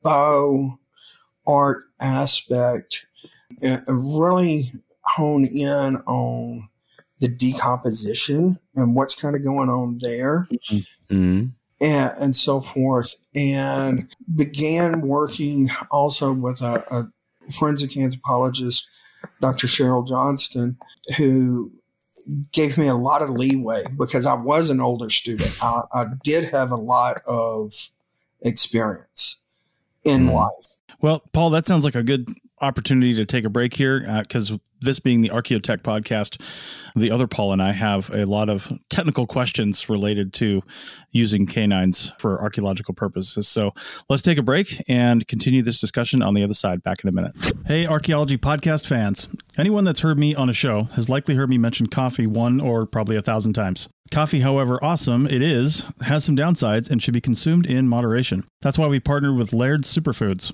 bio 0.01 0.79
art 1.45 1.83
aspect, 1.99 3.05
and 3.61 3.81
really 3.87 4.73
hone 5.03 5.45
in 5.45 5.97
on 6.07 6.69
the 7.19 7.27
decomposition 7.27 8.59
and 8.75 8.95
what's 8.95 9.13
kind 9.13 9.35
of 9.35 9.43
going 9.43 9.69
on 9.69 9.99
there. 10.01 10.47
Mm-hmm. 10.69 11.45
And, 11.83 12.11
and, 12.17 12.35
so 12.35 12.61
forth, 12.61 13.13
and 13.35 14.07
began 14.33 15.01
working 15.01 15.69
also 15.91 16.31
with 16.31 16.61
a, 16.61 16.83
a 16.89 17.51
forensic 17.51 17.97
anthropologist, 17.97 18.89
Dr. 19.41 19.67
Cheryl 19.67 20.07
Johnston, 20.07 20.77
who 21.17 21.73
gave 22.51 22.77
me 22.77 22.87
a 22.87 22.95
lot 22.95 23.21
of 23.21 23.29
leeway 23.29 23.83
because 23.97 24.25
I 24.25 24.35
was 24.35 24.69
an 24.69 24.79
older 24.79 25.09
student. 25.09 25.57
I, 25.61 25.81
I 25.93 26.03
did 26.23 26.49
have 26.53 26.71
a 26.71 26.77
lot 26.77 27.21
of 27.27 27.73
experience 28.41 29.41
in 30.03 30.27
mm. 30.27 30.33
life. 30.33 30.77
Well, 31.01 31.21
Paul, 31.33 31.49
that 31.51 31.65
sounds 31.65 31.85
like 31.85 31.95
a 31.95 32.03
good 32.03 32.27
opportunity 32.61 33.13
to 33.15 33.25
take 33.25 33.43
a 33.43 33.49
break 33.49 33.73
here 33.73 34.21
because 34.21 34.51
uh, 34.51 34.57
this 34.83 34.99
being 34.99 35.21
the 35.21 35.29
Archaeotech 35.29 35.81
podcast, 35.81 36.91
the 36.95 37.11
other 37.11 37.27
Paul 37.27 37.53
and 37.53 37.61
I 37.61 37.71
have 37.71 38.09
a 38.13 38.25
lot 38.25 38.49
of 38.49 38.71
technical 38.89 39.25
questions 39.25 39.89
related 39.89 40.33
to 40.33 40.61
using 41.11 41.45
canines 41.45 42.11
for 42.19 42.41
archaeological 42.41 42.93
purposes. 42.93 43.47
So 43.47 43.71
let's 44.09 44.21
take 44.21 44.37
a 44.37 44.43
break 44.43 44.81
and 44.87 45.27
continue 45.27 45.61
this 45.61 45.79
discussion 45.79 46.21
on 46.21 46.33
the 46.33 46.43
other 46.43 46.53
side 46.53 46.83
back 46.83 47.03
in 47.03 47.09
a 47.09 47.13
minute. 47.13 47.33
Hey, 47.65 47.85
archaeology 47.87 48.37
podcast 48.37 48.87
fans. 48.87 49.27
Anyone 49.57 49.83
that's 49.83 50.01
heard 50.01 50.19
me 50.19 50.35
on 50.35 50.49
a 50.49 50.53
show 50.53 50.83
has 50.95 51.09
likely 51.09 51.35
heard 51.35 51.49
me 51.49 51.57
mention 51.57 51.87
coffee 51.87 52.27
one 52.27 52.59
or 52.59 52.85
probably 52.85 53.15
a 53.15 53.21
thousand 53.21 53.53
times. 53.53 53.89
Coffee, 54.11 54.41
however 54.41 54.77
awesome 54.83 55.25
it 55.25 55.41
is, 55.41 55.91
has 56.01 56.23
some 56.23 56.35
downsides 56.35 56.89
and 56.89 57.01
should 57.01 57.13
be 57.13 57.21
consumed 57.21 57.65
in 57.65 57.87
moderation. 57.87 58.43
That's 58.61 58.77
why 58.77 58.87
we 58.87 58.99
partnered 58.99 59.37
with 59.37 59.53
Laird 59.53 59.83
Superfoods. 59.83 60.53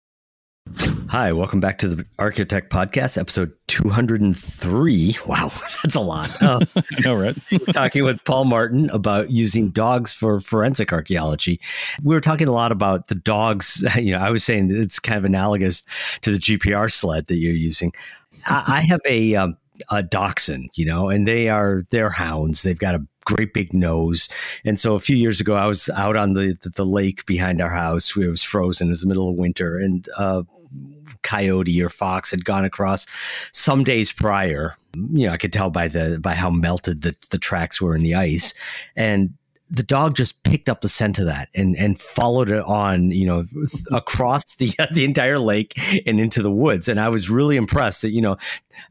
Hi, 1.11 1.33
welcome 1.33 1.59
back 1.59 1.77
to 1.79 1.89
the 1.89 2.03
Archaeotech 2.19 2.69
Podcast, 2.69 3.17
episode 3.17 3.51
203. 3.67 5.15
Wow, 5.27 5.49
that's 5.83 5.95
a 5.95 5.99
lot. 5.99 6.41
Uh, 6.41 6.61
I 6.77 7.01
know, 7.01 7.15
right? 7.15 7.35
we're 7.51 7.73
talking 7.73 8.03
with 8.03 8.23
Paul 8.23 8.45
Martin 8.45 8.89
about 8.91 9.29
using 9.29 9.71
dogs 9.71 10.13
for 10.13 10.39
forensic 10.39 10.93
archaeology. 10.93 11.59
We 12.03 12.15
were 12.15 12.21
talking 12.21 12.47
a 12.47 12.53
lot 12.53 12.71
about 12.71 13.07
the 13.07 13.15
dogs. 13.15 13.83
You 13.97 14.13
know, 14.13 14.19
I 14.19 14.29
was 14.29 14.43
saying 14.43 14.69
it's 14.71 14.99
kind 14.99 15.17
of 15.17 15.25
analogous 15.25 15.83
to 16.21 16.31
the 16.31 16.39
GPR 16.39 16.91
sled 16.91 17.27
that 17.27 17.37
you're 17.37 17.53
using. 17.53 17.91
I, 18.45 18.63
I 18.67 18.81
have 18.81 19.01
a, 19.05 19.35
um, 19.35 19.57
a 19.89 20.03
dachshund, 20.03 20.69
you 20.75 20.85
know, 20.85 21.09
and 21.09 21.27
they 21.27 21.49
are 21.49 21.81
they're 21.89 22.09
hounds. 22.09 22.61
They've 22.61 22.79
got 22.79 22.95
a 22.95 23.05
great 23.25 23.53
big 23.53 23.73
nose. 23.73 24.29
And 24.65 24.79
so 24.79 24.95
a 24.95 24.99
few 24.99 25.15
years 25.15 25.39
ago, 25.39 25.55
I 25.55 25.67
was 25.67 25.89
out 25.89 26.15
on 26.15 26.33
the, 26.33 26.57
the, 26.61 26.69
the 26.69 26.85
lake 26.85 27.25
behind 27.25 27.61
our 27.61 27.69
house. 27.69 28.15
It 28.15 28.27
was 28.27 28.43
frozen. 28.43 28.87
It 28.87 28.91
was 28.91 29.01
the 29.01 29.07
middle 29.07 29.29
of 29.29 29.35
winter. 29.35 29.77
And 29.77 30.07
uh, 30.17 30.43
coyote 31.23 31.81
or 31.81 31.89
fox 31.89 32.31
had 32.31 32.45
gone 32.45 32.65
across 32.65 33.05
some 33.51 33.83
days 33.83 34.11
prior. 34.11 34.75
You 34.95 35.27
know, 35.27 35.33
I 35.33 35.37
could 35.37 35.53
tell 35.53 35.69
by 35.69 35.87
the 35.87 36.19
by 36.19 36.33
how 36.33 36.49
melted 36.49 37.01
the, 37.01 37.15
the 37.29 37.37
tracks 37.37 37.81
were 37.81 37.95
in 37.95 38.03
the 38.03 38.15
ice. 38.15 38.53
And 38.95 39.33
the 39.71 39.83
dog 39.83 40.15
just 40.15 40.43
picked 40.43 40.67
up 40.67 40.81
the 40.81 40.89
scent 40.89 41.17
of 41.17 41.25
that 41.25 41.47
and 41.55 41.77
and 41.77 41.97
followed 41.97 42.49
it 42.51 42.63
on, 42.65 43.09
you 43.09 43.25
know, 43.25 43.45
across 43.91 44.55
the 44.55 44.71
the 44.91 45.05
entire 45.05 45.39
lake 45.39 45.73
and 46.05 46.19
into 46.19 46.41
the 46.41 46.51
woods. 46.51 46.87
And 46.87 46.99
I 46.99 47.09
was 47.09 47.29
really 47.29 47.55
impressed 47.55 48.01
that 48.01 48.11
you 48.11 48.21
know, 48.21 48.37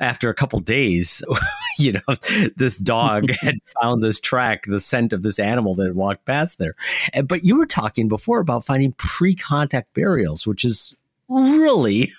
after 0.01 0.31
a 0.31 0.35
couple 0.35 0.59
days, 0.61 1.23
you 1.79 1.93
know, 1.93 2.17
this 2.57 2.79
dog 2.79 3.31
had 3.41 3.57
found 3.81 4.03
this 4.03 4.19
track, 4.19 4.65
the 4.67 4.81
scent 4.81 5.13
of 5.13 5.23
this 5.23 5.39
animal 5.39 5.75
that 5.75 5.87
had 5.87 5.97
walked 5.97 6.25
past 6.25 6.59
there. 6.59 6.75
And, 7.13 7.29
but 7.29 7.45
you 7.45 7.59
were 7.59 7.67
talking 7.67 8.09
before 8.09 8.41
about 8.41 8.65
finding 8.65 8.93
pre-contact 8.93 9.93
burials, 9.93 10.47
which 10.47 10.65
is 10.65 10.97
really 11.29 12.11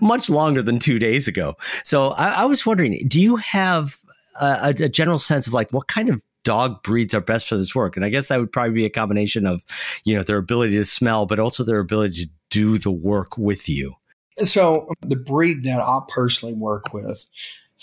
much 0.00 0.30
longer 0.30 0.62
than 0.62 0.78
two 0.78 0.98
days 0.98 1.28
ago. 1.28 1.54
So 1.82 2.10
I, 2.10 2.42
I 2.42 2.44
was 2.46 2.64
wondering, 2.64 3.06
do 3.06 3.20
you 3.20 3.36
have 3.36 3.98
a, 4.40 4.74
a, 4.80 4.88
general 4.88 5.18
sense 5.18 5.46
of 5.46 5.52
like 5.52 5.70
what 5.70 5.86
kind 5.86 6.08
of 6.08 6.22
dog 6.44 6.82
breeds 6.82 7.14
are 7.14 7.20
best 7.20 7.48
for 7.48 7.56
this 7.56 7.74
work? 7.74 7.96
And 7.96 8.04
I 8.04 8.08
guess 8.08 8.28
that 8.28 8.38
would 8.38 8.52
probably 8.52 8.74
be 8.74 8.84
a 8.84 8.90
combination 8.90 9.46
of, 9.46 9.64
you 10.04 10.16
know, 10.16 10.22
their 10.22 10.38
ability 10.38 10.74
to 10.74 10.84
smell, 10.84 11.26
but 11.26 11.40
also 11.40 11.64
their 11.64 11.80
ability 11.80 12.24
to 12.24 12.30
do 12.50 12.78
the 12.78 12.92
work 12.92 13.36
with 13.36 13.68
you. 13.68 13.94
So 14.36 14.88
the 15.00 15.16
breed 15.16 15.64
that 15.64 15.80
I 15.80 16.00
personally 16.08 16.54
work 16.54 16.92
with 16.92 17.28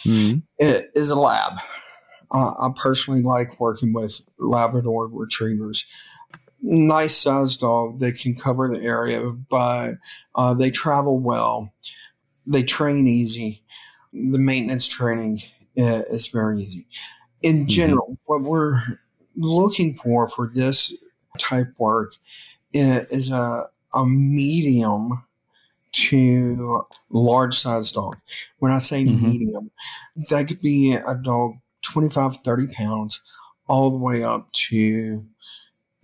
mm-hmm. 0.06 0.40
is 0.60 1.10
a 1.10 1.20
lab. 1.20 1.60
Uh, 2.34 2.52
I 2.52 2.70
personally 2.76 3.22
like 3.22 3.60
working 3.60 3.94
with 3.94 4.22
Labrador 4.38 5.08
retrievers 5.08 5.86
nice 6.62 7.18
sized 7.18 7.62
dog. 7.62 8.00
They 8.00 8.12
can 8.12 8.36
cover 8.36 8.70
the 8.70 8.84
area, 8.84 9.32
but 9.32 9.96
uh, 10.36 10.54
they 10.54 10.72
travel 10.72 11.20
well. 11.20 11.74
They 12.46 12.64
train 12.64 13.08
easy. 13.08 13.64
The 14.14 14.40
maintenance 14.40 14.88
training 14.88 15.40
uh, 15.78 16.04
is 16.10 16.28
very 16.28 16.62
easy. 16.62 16.88
In 17.42 17.58
mm-hmm. 17.58 17.68
general, 17.68 18.06
mm-hmm. 18.06 18.24
what 18.26 18.42
we're 18.42 18.82
looking 19.36 19.94
for 19.94 20.28
for 20.28 20.50
this 20.54 20.96
type 21.38 21.74
work 21.78 22.14
is 22.74 23.32
a, 23.32 23.66
a 23.94 24.06
medium 24.06 25.24
to 25.92 26.86
large 27.10 27.58
size 27.58 27.92
dog. 27.92 28.18
When 28.60 28.72
I 28.72 28.78
say 28.78 29.04
mm-hmm. 29.04 29.30
medium, 29.30 29.72
that 30.30 30.48
could 30.48 30.62
be 30.62 30.94
a 30.94 31.16
dog 31.16 31.56
25, 31.82 32.38
30 32.38 32.68
pounds, 32.68 33.22
all 33.68 33.92
the 33.92 33.98
way 33.98 34.24
up 34.24 34.52
to 34.52 35.26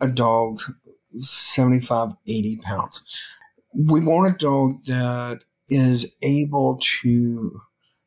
a 0.01 0.07
dog 0.07 0.59
75, 1.15 2.13
80 2.27 2.57
pounds. 2.57 3.03
We 3.73 4.03
want 4.03 4.33
a 4.33 4.37
dog 4.37 4.83
that 4.85 5.41
is 5.69 6.15
able 6.21 6.79
to 7.01 7.61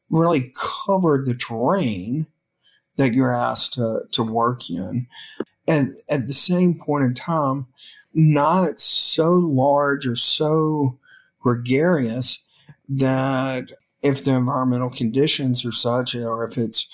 really 0.09 0.53
cover 0.87 1.23
the 1.25 1.35
terrain 1.35 2.27
that 3.01 3.15
you're 3.15 3.33
asked 3.33 3.73
to, 3.73 4.03
to 4.11 4.23
work 4.23 4.69
in. 4.69 5.07
And 5.67 5.95
at 6.11 6.27
the 6.27 6.35
same 6.35 6.79
point 6.79 7.05
in 7.05 7.15
time, 7.15 7.67
not 8.13 8.79
so 8.79 9.33
large 9.33 10.07
or 10.07 10.17
so 10.17 10.99
gregarious 11.41 12.45
that 12.91 13.71
if 14.03 14.25
the 14.25 14.33
environmental 14.33 14.91
conditions 14.91 15.65
are 15.65 15.73
such 15.73 16.15
or 16.15 16.47
if 16.47 16.59
it's 16.59 16.89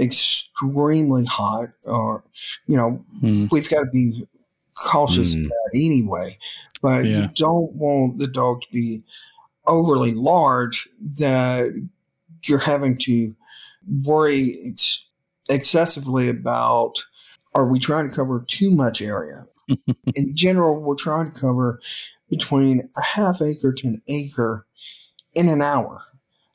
extremely 0.00 1.26
hot 1.26 1.68
or 1.84 2.24
you 2.66 2.76
know 2.76 3.04
mm. 3.22 3.50
we've 3.50 3.70
got 3.70 3.80
to 3.80 3.90
be 3.92 4.26
cautious 4.74 5.34
mm. 5.34 5.44
of 5.44 5.48
that 5.48 5.70
anyway 5.74 6.36
but 6.82 7.04
yeah. 7.04 7.22
you 7.22 7.28
don't 7.34 7.72
want 7.72 8.18
the 8.18 8.26
dog 8.26 8.60
to 8.60 8.68
be 8.70 9.02
overly 9.66 10.12
large 10.12 10.86
that 11.00 11.70
you're 12.44 12.58
having 12.58 12.96
to 12.98 13.34
worry 14.04 14.54
excessively 15.48 16.28
about 16.28 16.94
are 17.54 17.66
we 17.66 17.78
trying 17.78 18.10
to 18.10 18.14
cover 18.16 18.44
too 18.46 18.70
much 18.70 19.00
area 19.00 19.46
in 20.14 20.34
general 20.34 20.80
we're 20.80 20.94
trying 20.94 21.30
to 21.30 21.40
cover 21.40 21.80
between 22.28 22.88
a 22.96 23.02
half 23.02 23.40
acre 23.40 23.72
to 23.72 23.88
an 23.88 24.02
acre 24.08 24.66
in 25.34 25.48
an 25.48 25.62
hour, 25.62 26.02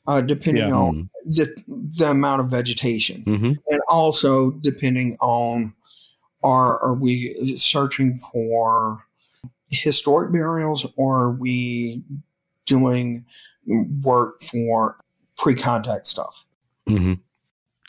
uh, 0.06 0.20
depending 0.20 0.68
yeah. 0.68 0.74
on 0.74 1.10
the, 1.24 1.46
the 1.66 2.10
amount 2.10 2.40
of 2.40 2.50
vegetation. 2.50 3.24
Mm-hmm. 3.24 3.52
And 3.68 3.80
also 3.88 4.50
depending 4.50 5.16
on 5.20 5.72
are, 6.44 6.78
are 6.82 6.94
we 6.94 7.32
searching 7.56 8.18
for 8.18 9.06
historic 9.70 10.32
burials 10.32 10.86
or 10.96 11.20
are 11.20 11.30
we 11.30 12.02
doing 12.66 13.24
work 14.02 14.42
for 14.42 14.96
pre 15.38 15.54
contact 15.54 16.08
stuff? 16.08 16.44
Mm-hmm. 16.88 17.14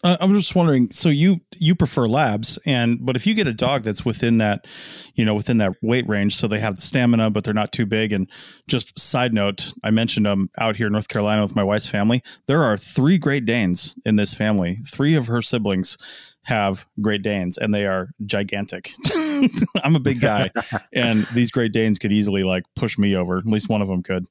Uh, 0.04 0.18
I'm 0.20 0.34
just 0.34 0.54
wondering. 0.54 0.92
So 0.92 1.08
you 1.08 1.40
you 1.58 1.76
prefer 1.76 2.08
labs, 2.08 2.60
and 2.66 3.00
but 3.02 3.16
if 3.16 3.26
you 3.26 3.34
get 3.34 3.48
a 3.48 3.54
dog 3.54 3.84
that's 3.84 4.04
within 4.04 4.40
that, 4.40 4.68
you 5.16 5.24
know, 5.24 5.34
within 5.34 5.60
that 5.60 5.74
weight 5.82 6.08
range, 6.10 6.36
so 6.36 6.48
they 6.48 6.60
have 6.60 6.76
the 6.76 6.82
stamina, 6.82 7.30
but 7.30 7.46
they're 7.46 7.54
not 7.54 7.72
too 7.72 7.86
big. 7.86 8.12
And 8.12 8.30
just 8.68 9.00
side 9.00 9.34
note, 9.34 9.72
I 9.82 9.92
mentioned 9.92 10.28
I'm 10.28 10.50
out 10.60 10.76
here 10.76 10.88
in 10.88 10.94
North 10.94 11.08
Carolina 11.08 11.42
with 11.42 11.56
my 11.56 11.64
wife's 11.64 11.88
family. 11.88 12.22
There 12.48 12.62
are 12.62 12.76
three 12.76 13.18
Great 13.18 13.46
Danes 13.46 13.98
in 14.06 14.18
this 14.18 14.34
family. 14.34 14.76
Three 14.92 15.16
of 15.16 15.28
her 15.28 15.42
siblings 15.42 16.36
have 16.44 16.86
Great 17.00 17.22
Danes, 17.22 17.58
and 17.58 17.74
they 17.74 17.86
are 17.86 18.10
gigantic. 18.26 18.90
I'm 19.84 19.96
a 19.96 20.02
big 20.02 20.20
guy, 20.20 20.52
and 20.94 21.26
these 21.34 21.50
Great 21.50 21.72
Danes 21.72 21.98
could 21.98 22.12
easily 22.12 22.44
like 22.44 22.64
push 22.76 22.98
me 22.98 23.16
over. 23.16 23.38
At 23.38 23.46
least 23.46 23.70
one 23.70 23.82
of 23.82 23.88
them 23.88 24.04
could. 24.04 24.26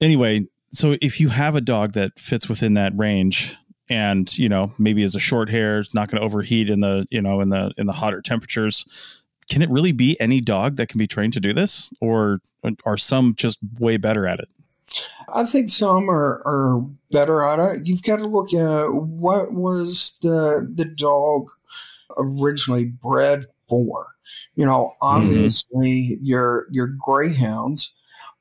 Anyway, 0.00 0.46
so 0.70 0.96
if 1.02 1.18
you 1.18 1.30
have 1.30 1.56
a 1.56 1.60
dog 1.60 1.94
that 1.94 2.16
fits 2.16 2.48
within 2.48 2.74
that 2.74 2.92
range 2.96 3.56
and 3.90 4.36
you 4.38 4.48
know 4.48 4.72
maybe 4.78 5.02
as 5.02 5.14
a 5.14 5.20
short 5.20 5.48
hair 5.48 5.78
it's 5.78 5.94
not 5.94 6.08
going 6.08 6.20
to 6.20 6.24
overheat 6.24 6.70
in 6.70 6.80
the 6.80 7.06
you 7.10 7.20
know 7.20 7.40
in 7.40 7.48
the 7.48 7.72
in 7.76 7.86
the 7.86 7.92
hotter 7.92 8.20
temperatures 8.20 9.22
can 9.50 9.62
it 9.62 9.70
really 9.70 9.92
be 9.92 10.16
any 10.20 10.40
dog 10.40 10.76
that 10.76 10.88
can 10.88 10.98
be 10.98 11.06
trained 11.06 11.32
to 11.32 11.40
do 11.40 11.52
this 11.52 11.92
or 12.00 12.40
are 12.84 12.96
some 12.96 13.34
just 13.34 13.58
way 13.80 13.96
better 13.96 14.26
at 14.26 14.38
it 14.38 14.48
i 15.34 15.42
think 15.42 15.68
some 15.68 16.10
are, 16.10 16.42
are 16.44 16.84
better 17.10 17.42
at 17.42 17.58
it 17.58 17.82
you've 17.84 18.02
got 18.02 18.18
to 18.18 18.26
look 18.26 18.52
at 18.52 18.92
what 18.92 19.52
was 19.52 20.18
the 20.22 20.70
the 20.74 20.84
dog 20.84 21.48
originally 22.16 22.84
bred 22.84 23.44
for 23.68 24.08
you 24.54 24.64
know 24.64 24.92
mm-hmm. 25.02 25.24
obviously 25.24 26.10
mm-hmm. 26.12 26.24
your 26.24 26.66
your 26.70 26.88
greyhounds 26.98 27.92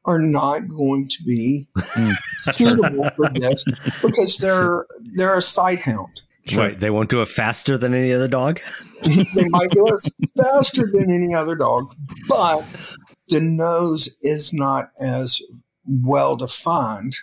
are 0.08 0.20
not 0.20 0.68
going 0.70 1.10
to 1.10 1.24
be 1.24 1.68
hmm. 1.76 2.12
suitable 2.40 3.10
for 3.12 3.30
this 3.30 3.64
because 4.02 4.38
they're 4.38 4.88
they're 5.16 5.38
a 5.38 5.42
sight 5.42 5.80
hound. 5.80 6.22
Right. 6.56 6.80
They 6.80 6.90
won't 6.90 7.10
do 7.10 7.22
it 7.22 7.28
faster 7.28 7.78
than 7.78 7.94
any 7.94 8.14
other 8.14 8.30
dog. 8.30 8.62
they 9.04 9.50
might 9.50 9.70
do 9.72 9.86
it 9.86 10.32
faster 10.42 10.90
than 10.92 11.12
any 11.12 11.36
other 11.36 11.56
dog, 11.56 11.94
but 12.30 12.96
the 13.28 13.42
nose 13.42 14.16
is 14.22 14.54
not 14.54 14.92
as 15.04 15.42
well 15.86 16.38
defined 16.38 17.18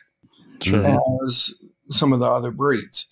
sure. 0.61 0.83
as 1.25 1.55
some 1.89 2.13
of 2.13 2.21
the 2.21 2.27
other 2.27 2.51
breeds. 2.51 3.09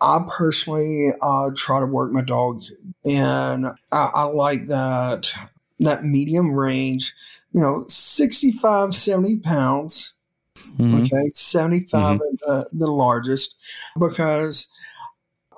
I 0.00 0.24
personally 0.28 1.08
uh, 1.20 1.50
try 1.56 1.80
to 1.80 1.86
work 1.86 2.12
my 2.12 2.22
dog, 2.22 2.62
and 3.04 3.66
I, 3.92 4.10
I 4.14 4.22
like 4.24 4.66
that 4.68 5.32
that 5.80 6.04
medium 6.04 6.52
range 6.52 7.12
you 7.52 7.60
know, 7.60 7.84
65, 7.88 8.94
70 8.94 9.40
pounds. 9.40 10.14
Mm-hmm. 10.76 11.00
Okay, 11.00 11.28
75 11.34 12.18
mm-hmm. 12.18 12.20
the, 12.40 12.68
the 12.72 12.90
largest, 12.90 13.56
because 13.98 14.68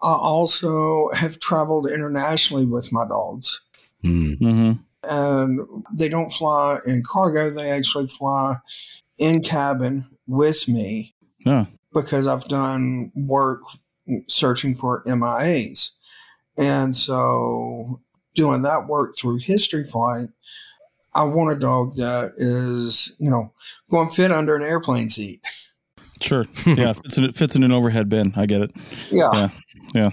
I 0.03 0.13
also 0.13 1.11
have 1.15 1.39
traveled 1.39 1.91
internationally 1.91 2.67
with 2.67 2.93
my 2.93 3.07
dogs. 3.07 3.61
Mm-hmm. 4.03 4.73
And 5.05 5.61
they 5.93 6.09
don't 6.09 6.33
fly 6.33 6.79
in 6.87 7.03
cargo, 7.05 7.51
they 7.51 7.71
actually 7.71 8.09
fly 8.09 8.57
in 9.19 9.43
cabin 9.43 10.07
with 10.27 10.69
me 10.69 11.15
yeah. 11.45 11.67
because 11.93 12.27
I've 12.27 12.47
done 12.47 13.13
work 13.15 13.61
searching 14.27 14.75
for 14.75 15.03
MIAs. 15.05 15.97
And 16.59 16.95
so 16.95 18.01
doing 18.35 18.63
that 18.63 18.87
work 18.89 19.17
through 19.17 19.39
History 19.39 19.85
Flight, 19.85 20.29
I 21.14 21.25
want 21.25 21.55
a 21.57 21.59
dog 21.59 21.94
that 21.96 22.33
is, 22.37 23.14
you 23.18 23.31
know, 23.31 23.53
going 23.90 24.09
to 24.09 24.14
fit 24.14 24.31
under 24.31 24.57
an 24.57 24.62
airplane 24.62 25.09
seat. 25.09 25.40
Sure. 26.20 26.44
Yeah. 26.66 26.92
fits 26.92 27.18
in, 27.18 27.25
it 27.25 27.37
fits 27.37 27.57
in 27.57 27.64
an 27.64 27.72
overhead 27.72 28.09
bin. 28.09 28.33
I 28.37 28.46
get 28.46 28.62
it. 28.62 28.70
Yeah. 29.11 29.51
Yeah. 29.94 30.11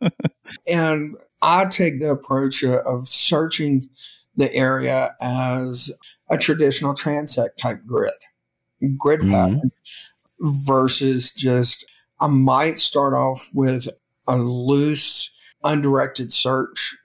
Yeah. 0.00 0.08
and 0.68 1.16
I 1.42 1.66
take 1.66 2.00
the 2.00 2.10
approach 2.10 2.64
of 2.64 3.08
searching 3.08 3.88
the 4.36 4.52
area 4.54 5.14
as 5.20 5.92
a 6.28 6.36
traditional 6.36 6.94
transect 6.94 7.56
type 7.58 7.80
grid, 7.86 8.10
grid 8.98 9.20
mm-hmm. 9.20 9.30
pattern 9.30 9.70
versus 10.40 11.32
just, 11.32 11.86
I 12.20 12.26
might 12.26 12.78
start 12.78 13.14
off 13.14 13.48
with 13.54 13.88
a 14.28 14.36
loose, 14.36 15.30
undirected 15.64 16.32
search 16.32 16.96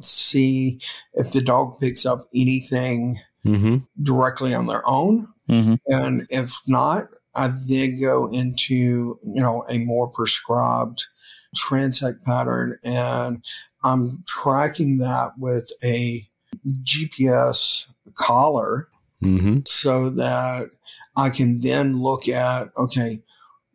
see 0.00 0.80
if 1.14 1.32
the 1.32 1.42
dog 1.42 1.78
picks 1.80 2.06
up 2.06 2.28
anything 2.34 3.20
mm-hmm. 3.44 3.78
directly 4.02 4.54
on 4.54 4.66
their 4.66 4.86
own. 4.88 5.28
Mm-hmm. 5.48 5.74
And 5.86 6.26
if 6.30 6.60
not, 6.66 7.04
I 7.34 7.50
then 7.66 8.00
go 8.00 8.30
into, 8.30 9.18
you 9.24 9.40
know, 9.40 9.64
a 9.68 9.78
more 9.78 10.08
prescribed 10.08 11.06
transect 11.56 12.22
pattern 12.24 12.78
and 12.84 13.44
I'm 13.84 14.24
tracking 14.26 14.98
that 14.98 15.32
with 15.38 15.70
a 15.84 16.26
GPS 16.66 17.86
collar 18.14 18.88
mm-hmm. 19.22 19.60
so 19.66 20.10
that 20.10 20.70
I 21.16 21.30
can 21.30 21.60
then 21.60 22.00
look 22.00 22.28
at, 22.28 22.68
okay, 22.76 23.22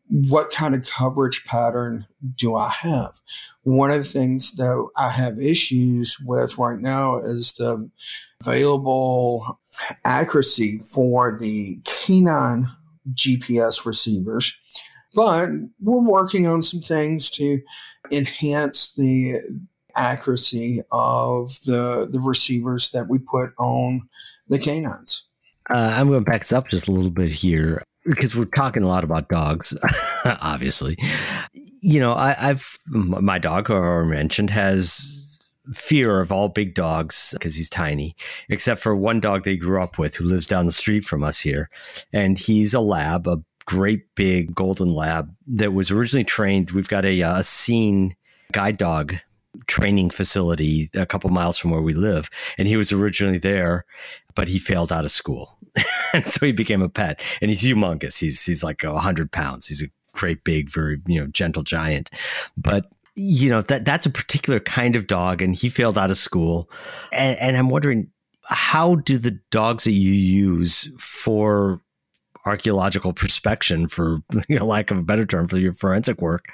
what 0.10 0.52
kind 0.52 0.74
of 0.74 0.86
coverage 0.86 1.44
pattern 1.46 2.08
do 2.36 2.56
I 2.56 2.70
have? 2.70 3.20
One 3.64 3.92
of 3.92 3.98
the 3.98 4.04
things 4.04 4.54
that 4.54 4.88
I 4.96 5.10
have 5.10 5.40
issues 5.40 6.18
with 6.20 6.58
right 6.58 6.80
now 6.80 7.18
is 7.18 7.54
the 7.54 7.90
available 8.42 9.60
accuracy 10.06 10.80
for 10.90 11.38
the 11.38 11.80
canine 11.84 12.70
GPS 13.14 13.86
receivers. 13.86 14.58
But 15.14 15.50
we're 15.82 16.00
working 16.00 16.48
on 16.48 16.62
some 16.62 16.82
things 16.82 17.30
to 17.32 17.62
enhance 18.12 18.94
the 18.94 19.40
accuracy 19.96 20.84
of 20.92 21.60
the, 21.66 22.08
the 22.10 22.20
receivers 22.20 22.92
that 22.92 23.10
we 23.10 23.18
put 23.18 23.52
on 23.58 24.08
the 24.48 24.60
canines. 24.60 25.26
Uh, 25.70 25.94
I'm 25.98 26.08
going 26.08 26.24
to 26.24 26.30
back 26.30 26.42
this 26.42 26.54
up 26.54 26.70
just 26.70 26.88
a 26.88 26.92
little 26.92 27.12
bit 27.12 27.32
here 27.32 27.82
because 28.08 28.36
we're 28.36 28.46
talking 28.46 28.84
a 28.84 28.88
lot 28.88 29.04
about 29.04 29.30
dogs, 29.30 29.78
obviously. 30.26 30.98
You 31.82 32.00
know, 32.00 32.14
I, 32.14 32.34
have 32.34 32.78
my 32.88 33.38
dog, 33.38 33.68
who 33.68 33.76
I 33.76 34.04
mentioned, 34.04 34.50
has 34.50 35.40
fear 35.74 36.22
of 36.22 36.32
all 36.32 36.50
big 36.50 36.74
dogs 36.74 37.32
because 37.34 37.56
he's 37.56 37.70
tiny, 37.70 38.16
except 38.50 38.82
for 38.82 38.96
one 38.96 39.20
dog 39.20 39.44
they 39.44 39.58
grew 39.58 39.82
up 39.82 39.98
with 39.98 40.16
who 40.16 40.26
lives 40.26 40.48
down 40.48 40.66
the 40.66 40.72
street 40.72 41.04
from 41.06 41.24
us 41.24 41.40
here. 41.40 41.70
And 42.14 42.40
he's 42.40 42.74
a 42.74 42.80
lab, 42.80 43.28
a 43.28 43.44
great 43.66 44.16
big 44.16 44.56
golden 44.56 44.94
lab 44.94 45.34
that 45.48 45.74
was 45.74 45.92
originally 45.92 46.24
trained. 46.24 46.72
We've 46.72 46.88
got 46.88 47.06
a, 47.06 47.22
uh, 47.22 47.40
a 47.40 47.44
scene 47.44 48.16
guide 48.52 48.78
dog 48.78 49.16
training 49.66 50.10
facility 50.10 50.90
a 50.96 51.06
couple 51.06 51.30
miles 51.30 51.58
from 51.58 51.72
where 51.72 51.82
we 51.82 51.94
live. 51.94 52.30
And 52.58 52.68
he 52.68 52.78
was 52.78 52.92
originally 52.92 53.40
there, 53.40 53.86
but 54.38 54.48
he 54.48 54.60
failed 54.60 54.92
out 54.92 55.04
of 55.04 55.10
school. 55.10 55.58
and 56.14 56.24
so 56.24 56.46
he 56.46 56.52
became 56.52 56.84
a 56.84 56.88
pet. 56.88 57.20
And 57.42 57.50
he's 57.50 57.64
humongous. 57.64 58.18
He's 58.20 58.44
he's 58.44 58.64
like 58.64 58.84
a 58.84 58.98
hundred 59.00 59.32
pounds. 59.32 59.68
He's 59.68 59.82
a 59.82 59.88
great 60.14 60.44
big, 60.44 60.70
very, 60.70 61.02
you 61.08 61.20
know, 61.20 61.28
gentle 61.28 61.64
giant. 61.64 62.12
But 62.56 62.86
you 63.16 63.50
know, 63.50 63.64
that 63.64 63.84
that's 63.84 64.06
a 64.06 64.12
particular 64.12 64.60
kind 64.60 64.96
of 64.96 65.08
dog, 65.08 65.42
and 65.42 65.56
he 65.56 65.70
failed 65.70 65.98
out 65.98 66.12
of 66.12 66.18
school. 66.18 66.70
And, 67.12 67.38
and 67.40 67.58
I'm 67.58 67.70
wondering, 67.70 68.12
how 68.48 68.96
do 68.96 69.18
the 69.18 69.40
dogs 69.50 69.86
that 69.86 69.92
you 69.92 70.12
use 70.12 70.92
for 71.00 71.82
archaeological 72.48 73.14
prospection, 73.14 73.88
for 73.88 74.20
you 74.50 74.58
know, 74.58 74.66
lack 74.66 74.92
of 74.92 74.98
a 74.98 75.04
better 75.04 75.26
term, 75.26 75.48
for 75.48 75.60
your 75.60 75.74
forensic 75.74 76.22
work. 76.22 76.46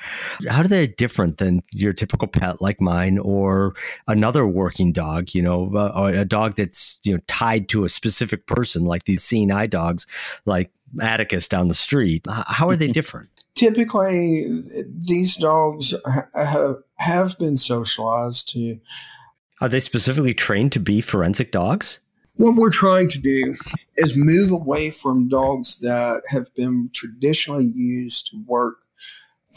How 0.50 0.62
are 0.62 0.68
they 0.68 0.88
different 0.88 1.38
than 1.38 1.64
your 1.72 1.94
typical 1.94 2.28
pet 2.28 2.62
like 2.62 2.82
mine 2.82 3.18
or 3.20 3.74
another 4.08 4.46
working 4.46 4.92
dog? 4.92 5.34
You 5.34 5.42
know, 5.42 5.76
uh, 5.76 6.12
a 6.16 6.26
dog 6.26 6.56
that's 6.56 7.00
you 7.04 7.14
know 7.14 7.22
tied 7.28 7.70
to 7.70 7.86
a 7.86 7.90
specific 7.90 8.46
person, 8.48 8.86
like 8.86 9.06
these 9.06 9.24
seeing 9.24 9.52
eye 9.52 9.68
dogs, 9.68 10.08
like 10.46 10.72
Atticus 11.02 11.48
down 11.48 11.68
the 11.68 11.74
street. 11.74 12.26
How 12.30 12.70
are 12.70 12.76
they 12.76 12.88
different? 12.92 13.30
Typically, 13.56 14.64
these 14.88 15.38
dogs 15.38 15.94
have 16.36 16.78
have 16.98 17.38
been 17.38 17.58
socialized 17.58 18.50
to. 18.54 18.80
Are 19.62 19.70
they 19.70 19.80
specifically 19.80 20.34
trained 20.34 20.72
to 20.74 20.80
be 20.80 21.02
forensic 21.02 21.52
dogs? 21.52 22.03
What 22.36 22.56
we're 22.56 22.72
trying 22.72 23.10
to 23.10 23.20
do 23.20 23.56
is 23.96 24.18
move 24.18 24.52
away 24.52 24.90
from 24.90 25.30
dogs 25.30 25.80
that 25.80 26.24
have 26.30 26.54
been 26.56 26.90
traditionally 26.94 27.72
used 27.76 28.28
to 28.32 28.44
work 28.46 28.78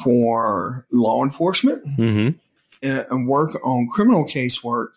for 0.04 0.86
law 0.92 1.24
enforcement 1.24 1.82
mm-hmm. 1.98 2.36
and 2.82 3.28
work 3.28 3.56
on 3.64 3.88
criminal 3.90 4.24
casework, 4.24 4.88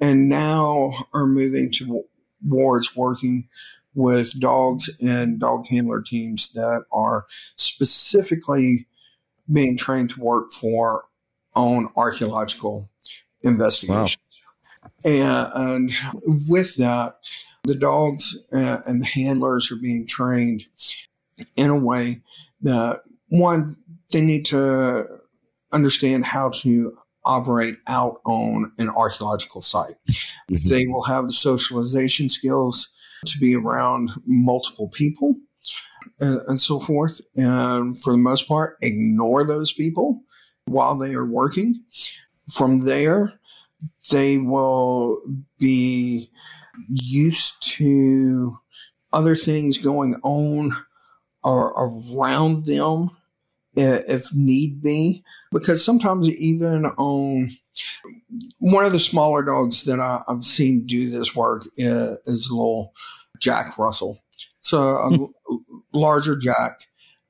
and 0.00 0.28
now 0.28 1.06
are 1.14 1.26
moving 1.26 1.72
towards 1.72 2.94
working 2.94 3.48
with 3.94 4.38
dogs 4.38 4.90
and 5.02 5.40
dog 5.40 5.66
handler 5.68 6.02
teams 6.02 6.52
that 6.52 6.84
are 6.92 7.26
specifically 7.56 8.86
being 9.50 9.76
trained 9.76 10.10
to 10.10 10.20
work 10.20 10.50
for 10.50 11.06
on 11.54 11.88
archaeological 11.96 12.90
investigations. 13.42 14.31
And, 15.04 15.50
and 15.54 15.92
with 16.48 16.76
that, 16.76 17.18
the 17.64 17.74
dogs 17.74 18.38
and 18.50 19.02
the 19.02 19.06
handlers 19.06 19.70
are 19.70 19.76
being 19.76 20.06
trained 20.06 20.64
in 21.56 21.70
a 21.70 21.76
way 21.76 22.22
that 22.60 23.02
one, 23.28 23.76
they 24.10 24.20
need 24.20 24.44
to 24.46 25.06
understand 25.72 26.24
how 26.24 26.50
to 26.50 26.96
operate 27.24 27.76
out 27.86 28.20
on 28.24 28.72
an 28.78 28.88
archaeological 28.88 29.60
site. 29.60 29.94
Mm-hmm. 30.50 30.68
They 30.68 30.86
will 30.86 31.04
have 31.04 31.26
the 31.26 31.32
socialization 31.32 32.28
skills 32.28 32.88
to 33.26 33.38
be 33.38 33.54
around 33.54 34.10
multiple 34.26 34.88
people 34.88 35.36
and, 36.20 36.40
and, 36.48 36.60
so 36.60 36.80
forth. 36.80 37.20
And 37.36 37.96
for 38.00 38.12
the 38.12 38.18
most 38.18 38.48
part, 38.48 38.76
ignore 38.82 39.46
those 39.46 39.72
people 39.72 40.22
while 40.66 40.96
they 40.96 41.14
are 41.14 41.24
working. 41.24 41.84
From 42.52 42.80
there, 42.80 43.34
they 44.10 44.38
will 44.38 45.20
be 45.58 46.30
used 46.88 47.62
to 47.62 48.58
other 49.12 49.36
things 49.36 49.78
going 49.78 50.16
on 50.22 50.76
or 51.42 51.68
around 51.76 52.64
them 52.64 53.10
if 53.74 54.34
need 54.34 54.82
be. 54.82 55.24
Because 55.52 55.84
sometimes, 55.84 56.28
even 56.28 56.86
on 56.86 57.50
one 58.58 58.84
of 58.84 58.92
the 58.92 58.98
smaller 58.98 59.42
dogs 59.42 59.84
that 59.84 60.00
I, 60.00 60.22
have 60.28 60.44
seen 60.44 60.86
do 60.86 61.10
this 61.10 61.36
work 61.36 61.64
is, 61.76 62.18
is 62.24 62.50
little 62.50 62.94
Jack 63.38 63.78
Russell. 63.78 64.22
So, 64.60 64.96
a 64.96 65.08
hmm. 65.10 65.56
larger 65.92 66.38
Jack 66.38 66.80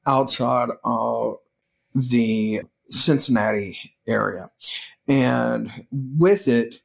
outside 0.06 0.68
of 0.84 1.36
the 1.94 2.62
Cincinnati 2.86 3.78
area. 4.06 4.50
And 5.12 5.86
with 6.18 6.48
it, 6.48 6.80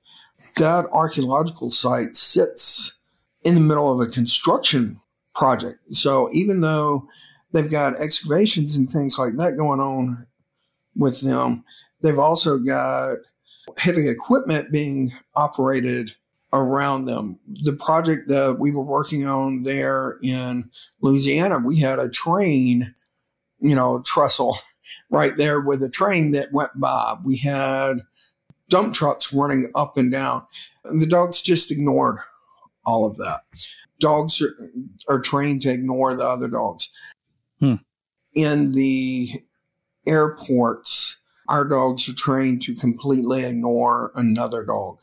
that 0.57 0.85
archaeological 0.91 1.71
site 1.71 2.17
sits 2.17 2.93
in 3.43 3.55
the 3.55 3.61
middle 3.61 3.91
of 3.93 4.05
a 4.05 4.11
construction 4.11 4.99
project. 5.33 5.79
So 5.93 6.29
even 6.33 6.59
though 6.59 7.07
they've 7.53 7.71
got 7.71 8.01
excavations 8.01 8.75
and 8.75 8.89
things 8.89 9.17
like 9.17 9.37
that 9.37 9.55
going 9.57 9.79
on 9.79 10.27
with 10.95 11.21
them, 11.21 11.63
they've 12.01 12.19
also 12.19 12.59
got 12.59 13.17
heavy 13.77 14.09
equipment 14.09 14.71
being 14.71 15.13
operated 15.35 16.11
around 16.51 17.05
them. 17.05 17.39
The 17.63 17.73
project 17.73 18.27
that 18.27 18.57
we 18.59 18.71
were 18.71 18.83
working 18.83 19.25
on 19.25 19.63
there 19.63 20.17
in 20.21 20.69
Louisiana, 21.01 21.59
we 21.59 21.79
had 21.79 21.99
a 21.99 22.09
train, 22.09 22.93
you 23.61 23.75
know, 23.75 24.01
trestle 24.05 24.57
right 25.09 25.33
there 25.37 25.61
with 25.61 25.81
a 25.81 25.89
train 25.89 26.31
that 26.31 26.51
went 26.51 26.77
by. 26.77 27.15
We 27.23 27.37
had 27.37 28.01
dump 28.69 28.93
trucks 28.93 29.33
running 29.33 29.71
up 29.75 29.97
and 29.97 30.11
down. 30.11 30.43
And 30.85 31.01
the 31.01 31.07
dogs 31.07 31.41
just 31.41 31.71
ignored 31.71 32.19
all 32.85 33.05
of 33.05 33.17
that. 33.17 33.41
Dogs 33.99 34.41
are, 34.41 34.55
are 35.09 35.19
trained 35.19 35.61
to 35.63 35.69
ignore 35.69 36.15
the 36.15 36.23
other 36.23 36.47
dogs. 36.47 36.89
Hmm. 37.59 37.75
In 38.35 38.73
the 38.73 39.29
airports, 40.07 41.19
our 41.49 41.65
dogs 41.65 42.07
are 42.07 42.15
trained 42.15 42.61
to 42.63 42.75
completely 42.75 43.43
ignore 43.43 44.11
another 44.15 44.63
dog. 44.63 44.99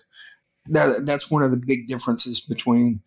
That, 0.66 1.04
that's 1.06 1.30
one 1.30 1.42
of 1.42 1.50
the 1.50 1.56
big 1.56 1.88
differences 1.88 2.40
between 2.40 3.02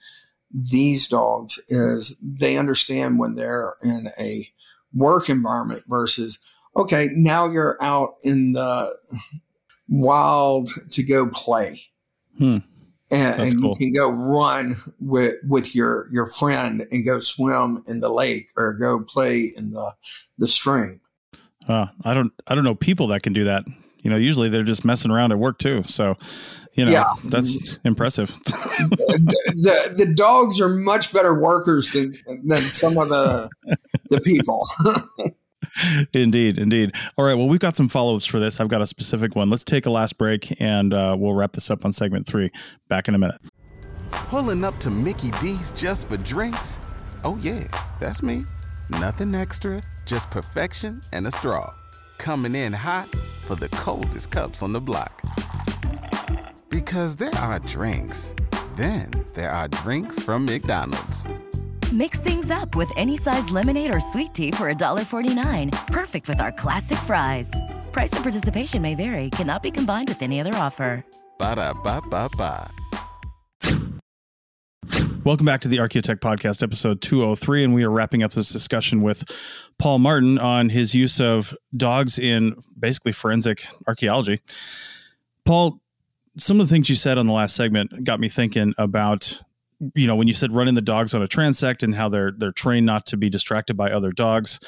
these 0.52 1.08
dogs 1.08 1.60
is 1.68 2.18
they 2.22 2.58
understand 2.58 3.20
when 3.20 3.36
they're 3.36 3.76
in 3.84 4.10
a 4.20 4.50
work 4.94 5.30
environment 5.30 5.82
versus 5.88 6.40
okay 6.76 7.10
now 7.14 7.50
you're 7.50 7.78
out 7.82 8.16
in 8.24 8.54
the 8.54 8.90
wild 9.90 10.70
to 10.92 11.04
go 11.04 11.28
play. 11.28 11.82
Hmm. 12.38 12.58
And, 13.10 13.40
and 13.40 13.62
cool. 13.62 13.78
you 13.80 13.86
can 13.86 13.94
go 13.94 14.10
run 14.10 14.76
with 15.00 15.36
with 15.48 15.74
your 15.74 16.10
your 16.12 16.26
friend 16.26 16.86
and 16.92 17.06
go 17.06 17.20
swim 17.20 17.82
in 17.88 18.02
the 18.02 18.12
lake 18.12 18.50
or 18.58 18.74
go 18.74 19.00
play 19.00 19.50
in 19.58 19.72
the 19.72 19.94
the 20.38 20.48
stream. 20.48 21.00
Uh, 21.70 21.88
I 22.04 22.14
don't 22.14 22.34
I 22.48 22.56
don't 22.56 22.66
know 22.66 22.76
people 22.76 23.08
that 23.08 23.24
can 23.24 23.32
do 23.32 23.46
that. 23.46 23.64
You 24.00 24.12
know, 24.12 24.18
usually 24.18 24.50
they're 24.50 24.64
just 24.64 24.86
messing 24.86 25.12
around 25.12 25.32
at 25.32 25.40
work 25.40 25.58
too. 25.58 25.84
So, 25.84 26.18
you 26.74 26.86
know, 26.86 26.92
yeah. 26.92 27.06
that's 27.26 27.78
impressive. 27.84 28.30
the, 28.30 29.94
the, 29.98 30.06
the 30.06 30.14
dogs 30.14 30.62
are 30.62 30.70
much 30.70 31.12
better 31.12 31.34
workers 31.40 31.92
than 31.92 32.16
than 32.46 32.62
some 32.62 32.98
of 32.98 33.10
the 33.10 33.50
the 34.10 34.22
people. 34.22 34.68
indeed, 36.14 36.58
indeed. 36.58 36.96
All 37.18 37.26
right. 37.26 37.36
Well, 37.36 37.48
we've 37.48 37.60
got 37.60 37.76
some 37.76 37.90
follow 37.90 38.16
ups 38.16 38.26
for 38.26 38.40
this. 38.40 38.60
I've 38.60 38.68
got 38.68 38.82
a 38.82 38.88
specific 38.88 39.36
one. 39.36 39.50
Let's 39.50 39.64
take 39.64 39.86
a 39.86 39.90
last 39.90 40.18
break 40.18 40.60
and 40.62 40.94
uh, 40.94 41.16
we'll 41.18 41.34
wrap 41.34 41.54
this 41.54 41.70
up 41.70 41.86
on 41.86 41.92
segment 41.92 42.28
three. 42.28 42.52
Back 42.88 43.08
in 43.08 43.16
a 43.16 43.18
minute. 43.18 43.40
Pulling 44.12 44.64
up 44.64 44.78
to 44.80 44.90
Mickey 44.90 45.32
D's 45.40 45.74
just 45.74 46.08
for 46.08 46.18
drinks? 46.18 46.80
Oh, 47.24 47.38
yeah, 47.42 47.64
that's 48.00 48.22
me. 48.22 48.46
Nothing 48.90 49.36
extra, 49.36 49.82
just 50.06 50.30
perfection 50.30 51.02
and 51.14 51.28
a 51.28 51.32
straw. 51.32 51.74
Coming 52.18 52.56
in 52.56 52.74
hot 52.74 53.08
for 53.46 53.56
the 53.56 53.70
coldest 53.70 54.32
cups 54.32 54.64
on 54.64 54.74
the 54.74 54.82
block. 54.82 55.22
Because 56.70 57.16
there 57.16 57.36
are 57.36 57.60
drinks, 57.60 58.34
then 58.76 59.12
there 59.34 59.52
are 59.52 59.68
drinks 59.68 60.22
from 60.22 60.46
McDonald's. 60.46 61.26
Mix 61.94 62.20
things 62.20 62.52
up 62.52 62.76
with 62.76 62.92
any 62.98 63.16
size 63.16 63.50
lemonade 63.50 63.94
or 63.96 64.02
sweet 64.02 64.34
tea 64.34 64.52
for 64.52 64.70
$1.49. 64.74 65.88
Perfect 65.88 66.28
with 66.28 66.42
our 66.42 66.52
classic 66.52 66.98
fries. 67.00 67.50
Price 67.94 68.12
and 68.12 68.24
participation 68.24 68.82
may 68.82 68.94
vary, 68.94 69.30
cannot 69.30 69.64
be 69.64 69.72
combined 69.72 70.10
with 70.10 70.22
any 70.22 70.42
other 70.42 70.54
offer. 70.56 71.06
Ba 71.38 71.56
da 71.56 71.74
ba 71.74 72.02
ba 72.10 72.30
ba. 72.36 72.70
Welcome 75.24 75.46
back 75.46 75.62
to 75.62 75.70
the 75.70 75.78
Archaeotech 75.78 76.20
Podcast, 76.20 76.62
episode 76.62 77.02
203. 77.02 77.64
And 77.64 77.74
we 77.74 77.86
are 77.86 77.90
wrapping 77.90 78.22
up 78.22 78.32
this 78.32 78.50
discussion 78.50 79.02
with 79.02 79.24
Paul 79.80 80.00
Martin 80.00 80.40
on 80.40 80.68
his 80.68 80.94
use 80.94 81.22
of 81.22 81.54
dogs 81.76 82.20
in 82.20 82.56
basically 82.78 83.14
forensic 83.14 83.66
archaeology. 83.88 84.40
Paul, 85.46 85.80
some 86.38 86.60
of 86.60 86.68
the 86.68 86.76
things 86.76 86.90
you 86.90 86.98
said 86.98 87.18
on 87.18 87.28
the 87.28 87.34
last 87.34 87.56
segment 87.56 88.04
got 88.04 88.20
me 88.20 88.28
thinking 88.28 88.74
about 88.78 89.42
you 89.96 90.08
know 90.08 90.16
when 90.16 90.28
you 90.28 90.34
said 90.34 90.52
running 90.52 90.76
the 90.76 90.82
dogs 90.82 91.14
on 91.14 91.22
a 91.22 91.28
transect 91.28 91.84
and 91.84 91.96
how 91.96 92.10
they're 92.10 92.32
they're 92.38 92.52
trained 92.52 92.86
not 92.86 93.06
to 93.06 93.18
be 93.18 93.30
distracted 93.30 93.76
by 93.76 93.92
other 93.92 94.12
dogs 94.12 94.60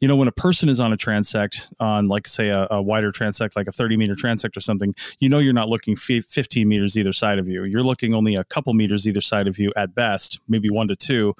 you 0.00 0.08
know 0.08 0.16
when 0.16 0.28
a 0.28 0.32
person 0.32 0.68
is 0.68 0.80
on 0.80 0.92
a 0.92 0.96
transect 0.96 1.72
on 1.80 2.08
like 2.08 2.26
say 2.28 2.48
a, 2.48 2.66
a 2.70 2.82
wider 2.82 3.10
transect 3.10 3.56
like 3.56 3.66
a 3.66 3.72
30 3.72 3.96
meter 3.96 4.14
transect 4.14 4.56
or 4.56 4.60
something 4.60 4.94
you 5.18 5.28
know 5.28 5.38
you're 5.38 5.52
not 5.52 5.68
looking 5.68 5.94
f- 5.94 6.24
15 6.24 6.68
meters 6.68 6.96
either 6.98 7.12
side 7.12 7.38
of 7.38 7.48
you. 7.48 7.64
You're 7.64 7.82
looking 7.82 8.14
only 8.14 8.34
a 8.34 8.44
couple 8.44 8.72
meters 8.74 9.08
either 9.08 9.20
side 9.20 9.48
of 9.48 9.58
you 9.58 9.72
at 9.76 9.94
best 9.94 10.40
maybe 10.48 10.68
one 10.70 10.88
to 10.88 10.96
two 10.96 11.34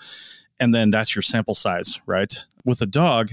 and 0.61 0.73
then 0.73 0.91
that's 0.91 1.15
your 1.15 1.23
sample 1.23 1.55
size 1.55 2.01
right? 2.07 2.47
With 2.65 2.81
a 2.81 2.87
dog 2.87 3.33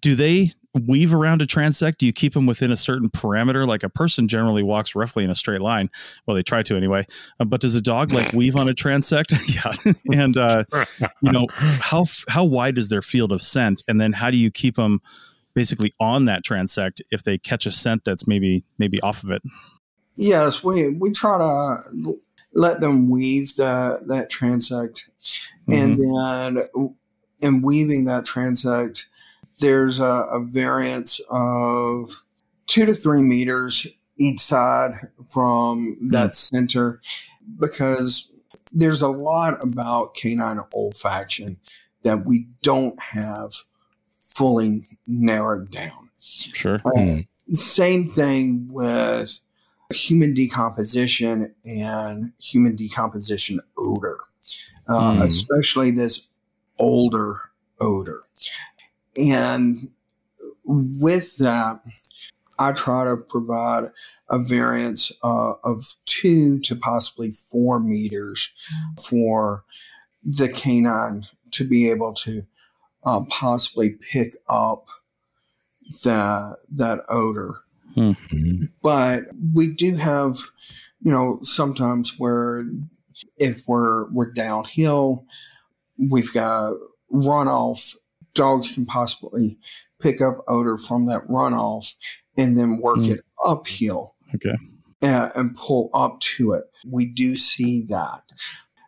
do 0.00 0.14
they 0.14 0.52
weave 0.84 1.14
around 1.14 1.42
a 1.42 1.46
transect? 1.46 1.98
Do 1.98 2.06
you 2.06 2.12
keep 2.12 2.34
them 2.34 2.46
within 2.46 2.70
a 2.70 2.76
certain 2.76 3.08
parameter? 3.08 3.66
Like 3.66 3.82
a 3.82 3.88
person 3.88 4.28
generally 4.28 4.62
walks 4.62 4.94
roughly 4.94 5.24
in 5.24 5.30
a 5.30 5.34
straight 5.34 5.60
line. 5.60 5.90
Well, 6.26 6.34
they 6.34 6.42
try 6.42 6.62
to 6.62 6.76
anyway. 6.76 7.04
Uh, 7.40 7.44
but 7.44 7.60
does 7.60 7.74
a 7.74 7.80
dog 7.80 8.12
like 8.12 8.32
weave 8.32 8.56
on 8.56 8.68
a 8.68 8.72
transect? 8.72 9.32
yeah. 10.06 10.20
and 10.20 10.36
uh, 10.36 10.64
you 11.22 11.32
know 11.32 11.46
how 11.80 12.04
how 12.28 12.44
wide 12.44 12.78
is 12.78 12.88
their 12.88 13.02
field 13.02 13.32
of 13.32 13.42
scent, 13.42 13.82
and 13.88 14.00
then 14.00 14.12
how 14.12 14.30
do 14.30 14.36
you 14.36 14.50
keep 14.50 14.76
them 14.76 15.00
basically 15.54 15.94
on 15.98 16.26
that 16.26 16.44
transect 16.44 17.00
if 17.10 17.22
they 17.22 17.38
catch 17.38 17.66
a 17.66 17.70
scent 17.70 18.04
that's 18.04 18.28
maybe 18.28 18.64
maybe 18.78 19.00
off 19.00 19.24
of 19.24 19.30
it? 19.30 19.42
Yes, 20.16 20.62
we 20.62 20.88
we 20.88 21.12
try 21.12 21.38
to 21.38 22.14
let 22.52 22.80
them 22.80 23.10
weave 23.10 23.56
the 23.56 24.02
that 24.06 24.30
transect, 24.30 25.08
mm-hmm. 25.68 25.72
and 25.72 26.58
then 26.58 26.94
in 27.40 27.62
weaving 27.62 28.04
that 28.04 28.24
transect 28.24 29.06
there's 29.60 30.00
a, 30.00 30.26
a 30.30 30.40
variance 30.40 31.20
of 31.30 32.24
two 32.66 32.86
to 32.86 32.94
three 32.94 33.22
meters 33.22 33.86
each 34.18 34.38
side 34.38 35.08
from 35.26 35.96
that 36.10 36.30
mm. 36.30 36.34
center 36.34 37.00
because 37.60 38.30
there's 38.72 39.02
a 39.02 39.08
lot 39.08 39.62
about 39.62 40.14
canine 40.14 40.60
olfaction 40.74 41.56
that 42.02 42.24
we 42.24 42.46
don't 42.62 43.00
have 43.00 43.52
fully 44.20 44.84
narrowed 45.06 45.70
down. 45.70 46.10
Sure. 46.20 46.76
Uh, 46.76 46.90
mm. 46.96 47.26
Same 47.52 48.08
thing 48.08 48.68
with 48.70 49.40
human 49.92 50.34
decomposition 50.34 51.54
and 51.64 52.32
human 52.40 52.74
decomposition 52.74 53.60
odor, 53.78 54.18
uh, 54.88 55.12
mm. 55.12 55.22
especially 55.22 55.90
this 55.90 56.28
older 56.78 57.40
odor. 57.80 58.20
And 59.18 59.90
with 60.64 61.36
that, 61.38 61.80
I 62.58 62.72
try 62.72 63.04
to 63.04 63.16
provide 63.16 63.90
a 64.28 64.38
variance 64.38 65.12
uh, 65.22 65.54
of 65.62 65.94
two 66.04 66.58
to 66.60 66.74
possibly 66.74 67.30
four 67.30 67.78
meters 67.80 68.52
for 69.00 69.64
the 70.22 70.48
canine 70.48 71.26
to 71.52 71.64
be 71.64 71.90
able 71.90 72.12
to 72.14 72.44
uh, 73.04 73.20
possibly 73.28 73.90
pick 73.90 74.34
up 74.48 74.88
that 76.02 76.56
that 76.70 77.00
odor. 77.08 77.54
Mm-hmm. 77.96 78.64
But 78.82 79.24
we 79.54 79.72
do 79.72 79.96
have, 79.96 80.38
you 81.00 81.12
know, 81.12 81.38
sometimes 81.42 82.18
where 82.18 82.62
if 83.38 83.62
we're 83.66 84.10
we're 84.10 84.32
downhill, 84.32 85.24
we've 85.98 86.32
got 86.34 86.74
runoff 87.12 87.94
dogs 88.36 88.72
can 88.72 88.86
possibly 88.86 89.58
pick 90.00 90.20
up 90.20 90.44
odor 90.46 90.76
from 90.78 91.06
that 91.06 91.26
runoff 91.26 91.94
and 92.36 92.58
then 92.58 92.78
work 92.78 92.98
mm. 92.98 93.12
it 93.12 93.24
uphill. 93.44 94.14
Okay. 94.34 94.54
And, 95.02 95.30
and, 95.34 95.56
pull 95.56 95.90
up 95.92 96.20
to 96.20 96.52
it. 96.52 96.64
We 96.86 97.06
do 97.06 97.34
see 97.34 97.82
that. 97.88 98.22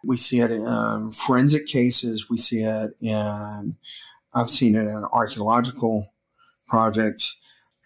We 0.03 0.17
see 0.17 0.41
it 0.41 0.51
in 0.51 1.11
forensic 1.13 1.67
cases. 1.67 2.31
We 2.31 2.39
see 2.39 2.61
it 2.61 2.93
in, 3.01 3.77
I've 4.35 4.51
seen 4.51 4.75
it 4.75 4.87
in 4.87 5.05
archaeological 5.13 6.13
projects 6.67 7.39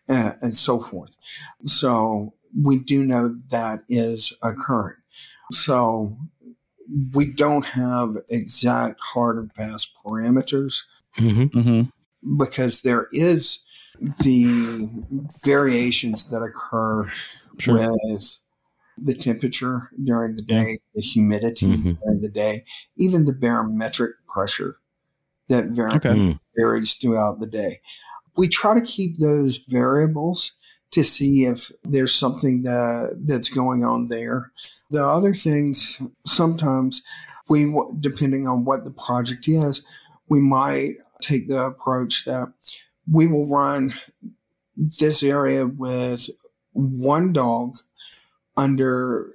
and, 0.08 0.36
and 0.40 0.56
so 0.56 0.80
forth. 0.80 1.16
So 1.64 2.34
we 2.60 2.78
do 2.78 3.02
know 3.02 3.36
that 3.50 3.80
is 3.88 4.32
occurring. 4.42 4.96
So 5.50 6.16
we 7.14 7.32
don't 7.34 7.66
have 7.66 8.16
exact 8.30 9.00
hard 9.00 9.36
and 9.36 9.52
fast 9.52 9.92
parameters 10.04 10.84
mm-hmm. 11.18 11.58
Mm-hmm. 11.58 12.36
because 12.38 12.82
there 12.82 13.08
is 13.12 13.64
the 14.20 14.88
variations 15.44 16.30
that 16.30 16.42
occur 16.42 17.08
sure. 17.58 17.74
with 17.74 18.38
the 18.98 19.14
temperature 19.14 19.90
during 20.02 20.36
the 20.36 20.42
day, 20.42 20.78
the 20.94 21.00
humidity 21.00 21.66
mm-hmm. 21.66 21.92
during 22.02 22.20
the 22.20 22.30
day, 22.30 22.64
even 22.96 23.24
the 23.24 23.32
barometric 23.32 24.12
pressure 24.26 24.78
that 25.48 25.66
var- 25.66 25.96
okay. 25.96 26.10
Mm. 26.10 26.38
varies 26.56 26.94
throughout 26.94 27.40
the 27.40 27.46
day. 27.46 27.80
We 28.36 28.48
try 28.48 28.74
to 28.74 28.84
keep 28.84 29.18
those 29.18 29.58
variables 29.58 30.52
to 30.92 31.02
see 31.02 31.44
if 31.44 31.72
there's 31.82 32.14
something 32.14 32.62
that 32.62 33.22
that's 33.26 33.48
going 33.48 33.84
on 33.84 34.06
there. 34.06 34.52
The 34.90 35.04
other 35.04 35.34
things 35.34 36.00
sometimes 36.26 37.02
we 37.48 37.74
depending 38.00 38.46
on 38.46 38.64
what 38.64 38.84
the 38.84 38.92
project 38.92 39.48
is, 39.48 39.84
we 40.28 40.40
might 40.40 40.94
take 41.20 41.48
the 41.48 41.60
approach 41.60 42.24
that 42.24 42.52
we 43.10 43.26
will 43.26 43.48
run 43.48 43.94
this 44.76 45.22
area 45.22 45.66
with 45.66 46.30
one 46.72 47.32
dog 47.32 47.76
under 48.56 49.34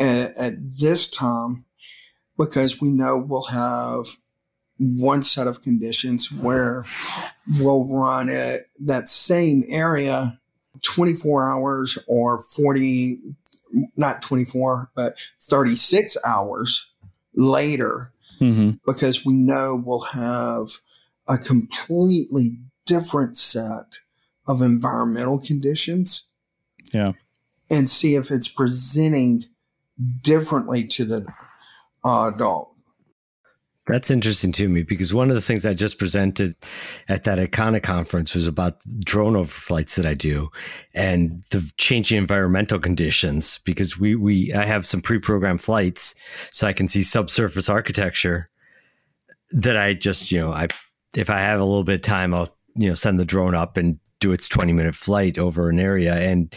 at, 0.00 0.36
at 0.36 0.54
this 0.78 1.08
time 1.08 1.64
because 2.38 2.80
we 2.80 2.88
know 2.88 3.16
we'll 3.16 3.44
have 3.44 4.06
one 4.78 5.22
set 5.22 5.46
of 5.46 5.62
conditions 5.62 6.32
where 6.32 6.84
we'll 7.58 7.86
run 7.94 8.28
at 8.28 8.60
that 8.80 9.08
same 9.08 9.62
area 9.68 10.38
24 10.82 11.48
hours 11.48 11.98
or 12.08 12.44
40 12.50 13.18
not 13.96 14.22
24 14.22 14.90
but 14.96 15.14
36 15.40 16.16
hours 16.26 16.90
later 17.34 18.11
mm-hmm. 18.42 18.70
because 18.86 19.24
we 19.24 19.34
know 19.34 19.80
we'll 19.84 20.00
have 20.00 20.80
a 21.28 21.38
completely 21.38 22.58
different 22.86 23.36
set 23.36 23.98
of 24.46 24.60
environmental 24.60 25.38
conditions. 25.38 26.28
Yeah. 26.92 27.12
And 27.70 27.88
see 27.88 28.16
if 28.16 28.30
it's 28.30 28.48
presenting 28.48 29.44
differently 30.20 30.84
to 30.88 31.04
the 31.04 31.26
uh, 32.04 32.30
dog. 32.30 32.68
That's 33.88 34.12
interesting 34.12 34.52
to 34.52 34.68
me 34.68 34.84
because 34.84 35.12
one 35.12 35.28
of 35.28 35.34
the 35.34 35.40
things 35.40 35.66
I 35.66 35.74
just 35.74 35.98
presented 35.98 36.54
at 37.08 37.24
that 37.24 37.38
ICAANE 37.38 37.82
conference 37.82 38.32
was 38.32 38.46
about 38.46 38.78
drone 39.00 39.32
overflights 39.32 39.96
that 39.96 40.06
I 40.06 40.14
do 40.14 40.50
and 40.94 41.42
the 41.50 41.68
changing 41.78 42.18
environmental 42.18 42.78
conditions 42.78 43.58
because 43.64 43.98
we, 43.98 44.14
we, 44.14 44.52
I 44.54 44.64
have 44.66 44.86
some 44.86 45.00
pre-programmed 45.00 45.62
flights 45.62 46.14
so 46.52 46.68
I 46.68 46.72
can 46.72 46.86
see 46.86 47.02
subsurface 47.02 47.68
architecture 47.68 48.50
that 49.50 49.76
I 49.76 49.94
just, 49.94 50.30
you 50.30 50.38
know, 50.38 50.52
I 50.52 50.68
if 51.16 51.30
I 51.30 51.40
have 51.40 51.60
a 51.60 51.64
little 51.64 51.84
bit 51.84 51.96
of 51.96 52.02
time, 52.02 52.34
I'll 52.34 52.56
you 52.74 52.88
know 52.88 52.94
send 52.94 53.20
the 53.20 53.24
drone 53.24 53.54
up 53.54 53.76
and 53.76 53.98
do 54.20 54.32
its 54.32 54.48
20 54.48 54.72
minute 54.72 54.94
flight 54.94 55.38
over 55.38 55.68
an 55.68 55.80
area. 55.80 56.14
And 56.14 56.54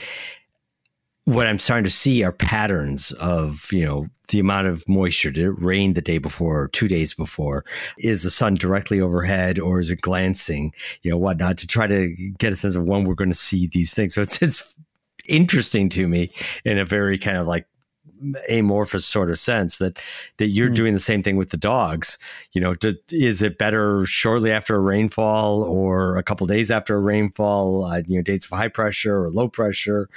what 1.26 1.48
I'm 1.48 1.60
starting 1.60 1.86
to 1.86 1.92
see 1.92 2.24
are 2.24 2.32
patterns 2.32 3.12
of, 3.14 3.70
you 3.72 3.86
know, 3.86 4.08
the 4.30 4.40
amount 4.40 4.68
of 4.68 4.88
moisture. 4.88 5.32
Did 5.32 5.46
it 5.46 5.62
rain 5.62 5.94
the 5.94 6.02
day 6.02 6.18
before 6.18 6.64
or 6.64 6.68
two 6.68 6.88
days 6.88 7.14
before? 7.14 7.66
Is 7.98 8.24
the 8.24 8.30
sun 8.30 8.56
directly 8.56 9.02
overhead 9.02 9.60
or 9.60 9.80
is 9.80 9.90
it 9.90 10.02
glancing? 10.02 10.74
You 11.02 11.12
know, 11.12 11.18
whatnot 11.18 11.58
to 11.60 11.68
try 11.68 11.88
to 11.88 12.16
get 12.38 12.54
a 12.54 12.56
sense 12.56 12.76
of 12.76 12.84
when 12.84 13.04
we're 13.04 13.16
going 13.16 13.30
to 13.30 13.36
see 13.36 13.68
these 13.68 13.94
things. 13.94 14.14
So 14.14 14.22
it's, 14.22 14.42
it's 14.42 14.76
interesting 15.28 15.90
to 15.90 16.08
me 16.08 16.32
in 16.64 16.78
a 16.78 16.86
very 16.86 17.18
kind 17.18 17.38
of 17.38 17.48
like 17.48 17.66
amorphous 18.50 19.06
sort 19.06 19.30
of 19.30 19.40
sense 19.40 19.78
that 19.78 19.98
that 20.38 20.50
you're 20.50 20.70
mm. 20.70 20.76
doing 20.76 20.94
the 20.94 21.00
same 21.00 21.24
thing 21.24 21.38
with 21.38 21.50
the 21.50 21.58
dogs. 21.58 22.18
You 22.54 22.62
know, 22.62 22.76
to, 22.76 22.98
is 23.12 23.42
it 23.42 23.58
better 23.58 24.06
shortly 24.06 24.52
after 24.52 24.76
a 24.76 24.80
rainfall 24.80 25.64
or 25.64 26.18
a 26.18 26.24
couple 26.24 26.48
days 26.48 26.72
after 26.72 26.96
a 26.96 27.00
rainfall? 27.00 27.86
Uh, 27.86 28.02
you 28.08 28.18
know, 28.18 28.24
dates 28.24 28.46
of 28.46 28.58
high 28.58 28.68
pressure 28.68 29.24
or 29.24 29.30
low 29.30 29.48
pressure, 29.48 30.10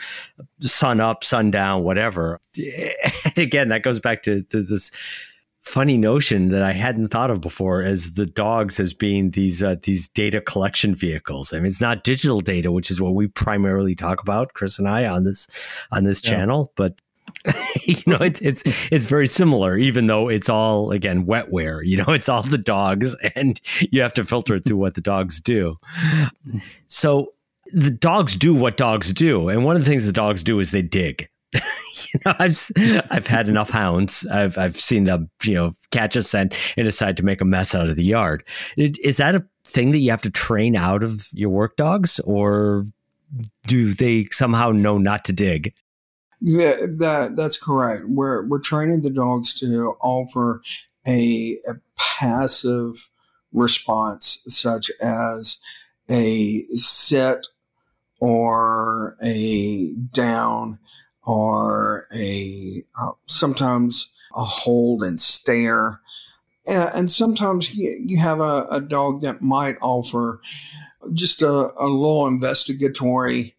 sun 0.60 1.00
up, 1.00 1.24
sun 1.24 1.50
down, 1.50 1.82
whatever. 1.84 2.40
And 3.24 3.38
again, 3.38 3.68
that 3.68 3.82
goes 3.82 4.00
back 4.00 4.22
to, 4.24 4.42
to 4.44 4.62
this 4.62 4.90
funny 5.68 5.98
notion 5.98 6.48
that 6.48 6.62
I 6.62 6.72
hadn't 6.72 7.08
thought 7.08 7.30
of 7.30 7.40
before 7.40 7.82
as 7.82 8.14
the 8.14 8.24
dogs 8.24 8.80
as 8.80 8.94
being 8.94 9.32
these 9.32 9.62
uh, 9.62 9.76
these 9.82 10.08
data 10.08 10.40
collection 10.40 10.94
vehicles. 10.94 11.52
I 11.52 11.58
mean, 11.58 11.66
it's 11.66 11.80
not 11.80 12.04
digital 12.04 12.40
data, 12.40 12.72
which 12.72 12.90
is 12.90 13.00
what 13.00 13.14
we 13.14 13.28
primarily 13.28 13.94
talk 13.94 14.20
about, 14.22 14.54
Chris 14.54 14.78
and 14.78 14.88
I 14.88 15.06
on 15.06 15.24
this 15.24 15.46
on 15.92 16.04
this 16.04 16.24
yeah. 16.24 16.30
channel, 16.30 16.72
but 16.74 17.00
you 17.84 17.96
know, 18.06 18.18
it's 18.20 18.40
it's 18.40 18.62
it's 18.92 19.06
very 19.06 19.26
similar, 19.26 19.76
even 19.76 20.06
though 20.06 20.28
it's 20.28 20.48
all 20.48 20.90
again 20.90 21.26
wetware. 21.26 21.80
You 21.84 21.98
know, 21.98 22.12
it's 22.12 22.28
all 22.28 22.42
the 22.42 22.58
dogs, 22.58 23.16
and 23.34 23.60
you 23.90 24.02
have 24.02 24.14
to 24.14 24.24
filter 24.24 24.56
it 24.56 24.64
through 24.64 24.76
what 24.76 24.94
the 24.94 25.00
dogs 25.00 25.40
do. 25.40 25.76
So 26.86 27.34
the 27.72 27.90
dogs 27.90 28.36
do 28.36 28.54
what 28.54 28.76
dogs 28.76 29.12
do, 29.12 29.48
and 29.48 29.64
one 29.64 29.76
of 29.76 29.84
the 29.84 29.90
things 29.90 30.06
the 30.06 30.12
dogs 30.12 30.42
do 30.42 30.60
is 30.60 30.70
they 30.70 30.82
dig. 30.82 31.28
you 31.54 32.20
know, 32.26 32.34
I've 32.38 32.70
I've 33.10 33.26
had 33.26 33.48
enough 33.48 33.70
hounds. 33.70 34.26
I've 34.26 34.58
I've 34.58 34.76
seen 34.76 35.04
them, 35.04 35.30
you 35.44 35.54
know, 35.54 35.72
catch 35.90 36.16
a 36.16 36.22
scent 36.22 36.54
and 36.76 36.84
decide 36.84 37.16
to 37.18 37.24
make 37.24 37.40
a 37.40 37.46
mess 37.46 37.74
out 37.74 37.88
of 37.88 37.96
the 37.96 38.04
yard. 38.04 38.44
Is 38.76 39.16
that 39.16 39.34
a 39.34 39.46
thing 39.64 39.92
that 39.92 39.98
you 39.98 40.10
have 40.10 40.22
to 40.22 40.30
train 40.30 40.76
out 40.76 41.02
of 41.02 41.28
your 41.32 41.50
work 41.50 41.76
dogs, 41.76 42.20
or 42.20 42.84
do 43.66 43.94
they 43.94 44.26
somehow 44.30 44.72
know 44.72 44.98
not 44.98 45.24
to 45.26 45.32
dig? 45.32 45.72
Yeah, 46.40 46.76
that 46.98 47.34
that's 47.36 47.56
correct. 47.56 48.04
We're 48.06 48.46
we're 48.46 48.60
training 48.60 49.02
the 49.02 49.10
dogs 49.10 49.52
to 49.60 49.96
offer 50.00 50.62
a, 51.06 51.58
a 51.68 51.74
passive 51.96 53.08
response, 53.52 54.44
such 54.46 54.90
as 55.02 55.58
a 56.10 56.62
sit 56.76 57.46
or 58.20 59.16
a 59.22 59.92
down 60.12 60.78
or 61.24 62.06
a 62.14 62.82
uh, 63.00 63.12
sometimes 63.26 64.12
a 64.34 64.44
hold 64.44 65.02
and 65.02 65.20
stare. 65.20 66.00
And, 66.66 66.90
and 66.94 67.10
sometimes 67.10 67.74
you, 67.74 68.18
have 68.18 68.40
a, 68.40 68.66
a, 68.70 68.80
dog 68.80 69.22
that 69.22 69.40
might 69.40 69.76
offer 69.80 70.40
just 71.12 71.42
a, 71.42 71.48
a 71.78 71.86
little 71.86 72.26
investigatory 72.26 73.54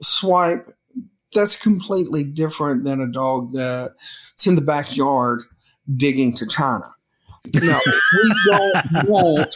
swipe. 0.00 0.75
That's 1.34 1.56
completely 1.56 2.24
different 2.24 2.84
than 2.84 3.00
a 3.00 3.06
dog 3.06 3.52
that's 3.52 4.46
in 4.46 4.54
the 4.54 4.62
backyard 4.62 5.42
digging 5.96 6.32
to 6.34 6.46
China. 6.46 6.94
No, 7.54 7.78
we 8.12 8.34
don't 8.50 9.08
want 9.08 9.54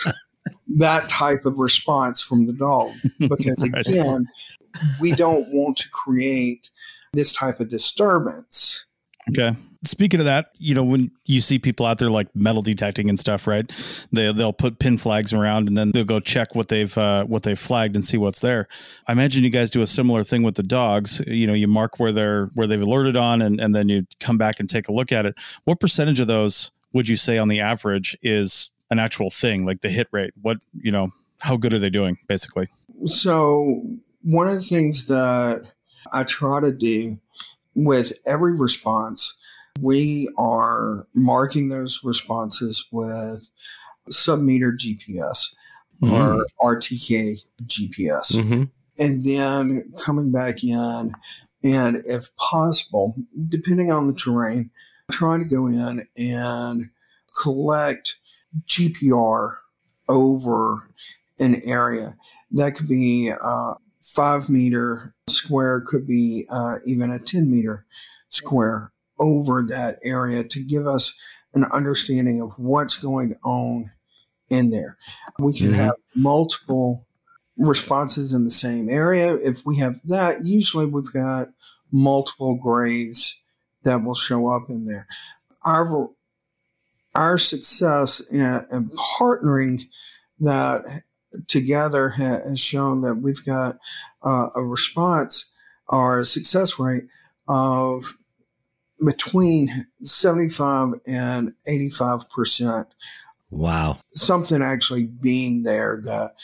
that 0.77 1.09
type 1.09 1.45
of 1.45 1.59
response 1.59 2.23
from 2.23 2.47
the 2.47 2.53
dog 2.53 2.91
because 3.19 3.63
again, 3.63 4.27
we 5.01 5.13
don't 5.13 5.49
want 5.53 5.77
to 5.79 5.91
create 5.91 6.71
this 7.13 7.33
type 7.33 7.61
of 7.61 7.69
disturbance. 7.69 8.87
Okay. 9.31 9.57
Speaking 9.85 10.21
of 10.21 10.27
that, 10.27 10.51
you 10.59 10.75
know, 10.75 10.85
when 10.85 11.11
you 11.25 11.41
see 11.41 11.59
people 11.59 11.87
out 11.87 11.99
there 11.99 12.11
like 12.11 12.29
metal 12.35 12.61
detecting 12.61 13.09
and 13.09 13.19
stuff, 13.19 13.47
right? 13.47 13.67
They 14.13 14.31
they'll 14.33 14.53
put 14.53 14.79
pin 14.79 14.99
flags 14.99 15.33
around 15.33 15.69
and 15.69 15.77
then 15.77 15.91
they'll 15.93 16.05
go 16.05 16.21
check 16.21 16.55
what 16.55 16.69
they've 16.69 16.97
uh, 16.99 17.25
what 17.25 17.45
they've 17.45 17.59
flagged 17.59 17.97
and 17.97 18.05
see 18.05 18.19
what's 18.19 18.41
there. 18.41 18.69
I 19.07 19.13
imagine 19.13 19.43
you 19.43 19.51
guys 19.51 19.71
do 19.71 19.81
a 19.81 19.87
similar 19.87 20.23
thing 20.23 20.43
with 20.43 20.57
the 20.57 20.63
dogs. 20.63 21.23
You 21.27 21.47
know, 21.47 21.55
you 21.55 21.67
mark 21.67 21.99
where 21.99 22.13
they're 22.13 22.47
where 22.55 22.67
they've 22.67 22.83
alerted 22.83 23.17
on 23.17 23.41
and, 23.41 23.59
and 23.59 23.75
then 23.75 23.89
you 23.89 24.07
come 24.21 24.37
back 24.37 24.61
and 24.61 24.69
take 24.69 24.89
a 24.89 24.93
look 24.93 25.13
at 25.13 25.25
it. 25.25 25.39
What 25.65 25.81
percentage 25.81 26.21
of 26.21 26.27
those 26.27 26.73
would 26.93 27.09
you 27.09 27.17
say 27.17 27.39
on 27.39 27.49
the 27.49 27.61
average 27.61 28.17
is 28.23 28.71
an 28.91 28.99
actual 28.99 29.31
thing, 29.31 29.65
like 29.65 29.81
the 29.81 29.89
hit 29.89 30.09
rate? 30.13 30.35
What 30.43 30.59
you 30.75 30.93
know, 30.93 31.09
how 31.41 31.57
good 31.57 31.73
are 31.73 31.79
they 31.79 31.91
doing, 31.91 32.19
basically? 32.29 32.67
So 33.07 33.83
one 34.23 34.47
of 34.47 34.55
the 34.55 34.63
things 34.63 35.07
that 35.07 35.63
I 36.13 36.25
try 36.25 36.61
to 36.61 36.73
do 36.73 37.19
with 37.75 38.13
every 38.27 38.55
response, 38.55 39.37
we 39.79 40.29
are 40.37 41.07
marking 41.15 41.69
those 41.69 42.01
responses 42.03 42.87
with 42.91 43.51
submeter 44.11 44.73
GPS 44.77 45.55
mm-hmm. 46.03 46.13
or 46.13 46.45
RTK 46.61 47.45
GPS. 47.65 48.37
Mm-hmm. 48.37 48.65
And 48.99 49.25
then 49.25 49.93
coming 50.05 50.33
back 50.33 50.63
in, 50.63 51.13
and 51.63 52.03
if 52.05 52.35
possible, 52.37 53.17
depending 53.49 53.91
on 53.91 54.07
the 54.07 54.15
terrain, 54.15 54.71
trying 55.11 55.41
to 55.41 55.47
go 55.47 55.67
in 55.67 56.07
and 56.17 56.91
collect 57.43 58.17
GPR 58.67 59.57
over 60.09 60.91
an 61.39 61.61
area. 61.65 62.17
That 62.51 62.75
could 62.75 62.89
be 62.89 63.33
uh, 63.33 63.75
five 64.01 64.49
meter 64.49 65.15
square, 65.29 65.83
could 65.87 66.07
be 66.07 66.47
uh, 66.51 66.77
even 66.85 67.11
a 67.11 67.19
10 67.19 67.51
meter 67.51 67.87
square 68.29 68.93
over 69.21 69.63
that 69.69 69.99
area 70.03 70.43
to 70.43 70.61
give 70.61 70.87
us 70.87 71.15
an 71.55 71.65
understanding 71.73 72.41
of 72.41 72.53
what's 72.59 72.97
going 72.97 73.37
on 73.45 73.91
in 74.51 74.71
there. 74.71 74.97
We 75.39 75.53
can 75.53 75.69
mm-hmm. 75.69 75.75
have 75.75 75.95
multiple 76.17 77.07
responses 77.57 78.33
in 78.33 78.45
the 78.45 78.51
same 78.51 78.89
area. 78.89 79.37
If 79.37 79.65
we 79.65 79.79
have 79.79 80.01
that, 80.05 80.45
usually 80.45 80.87
we've 80.87 81.13
got 81.13 81.49
multiple 81.93 82.55
graves 82.55 83.41
that 83.83 84.03
will 84.03 84.15
show 84.15 84.51
up 84.51 84.69
in 84.69 84.85
there. 84.85 85.07
Our 85.65 86.11
our 87.15 87.39
success 87.39 88.21
in, 88.21 88.41
in 88.71 88.91
partnering 89.19 89.83
that 90.39 91.03
together 91.49 92.11
has 92.11 92.61
shown 92.61 93.01
that 93.03 93.17
we've 93.17 93.45
got 93.45 93.79
uh, 94.23 94.49
a 94.55 94.63
response 94.63 95.51
or 95.89 96.21
a 96.21 96.25
success 96.25 96.79
rate 96.79 97.05
of 97.49 98.17
between 99.05 99.87
75 100.01 100.95
and 101.07 101.55
85 101.67 102.31
percent. 102.31 102.89
Wow. 103.51 103.99
Something 104.15 104.63
actually 104.63 105.07
being 105.07 105.65
there 105.65 106.01
that 106.05 106.35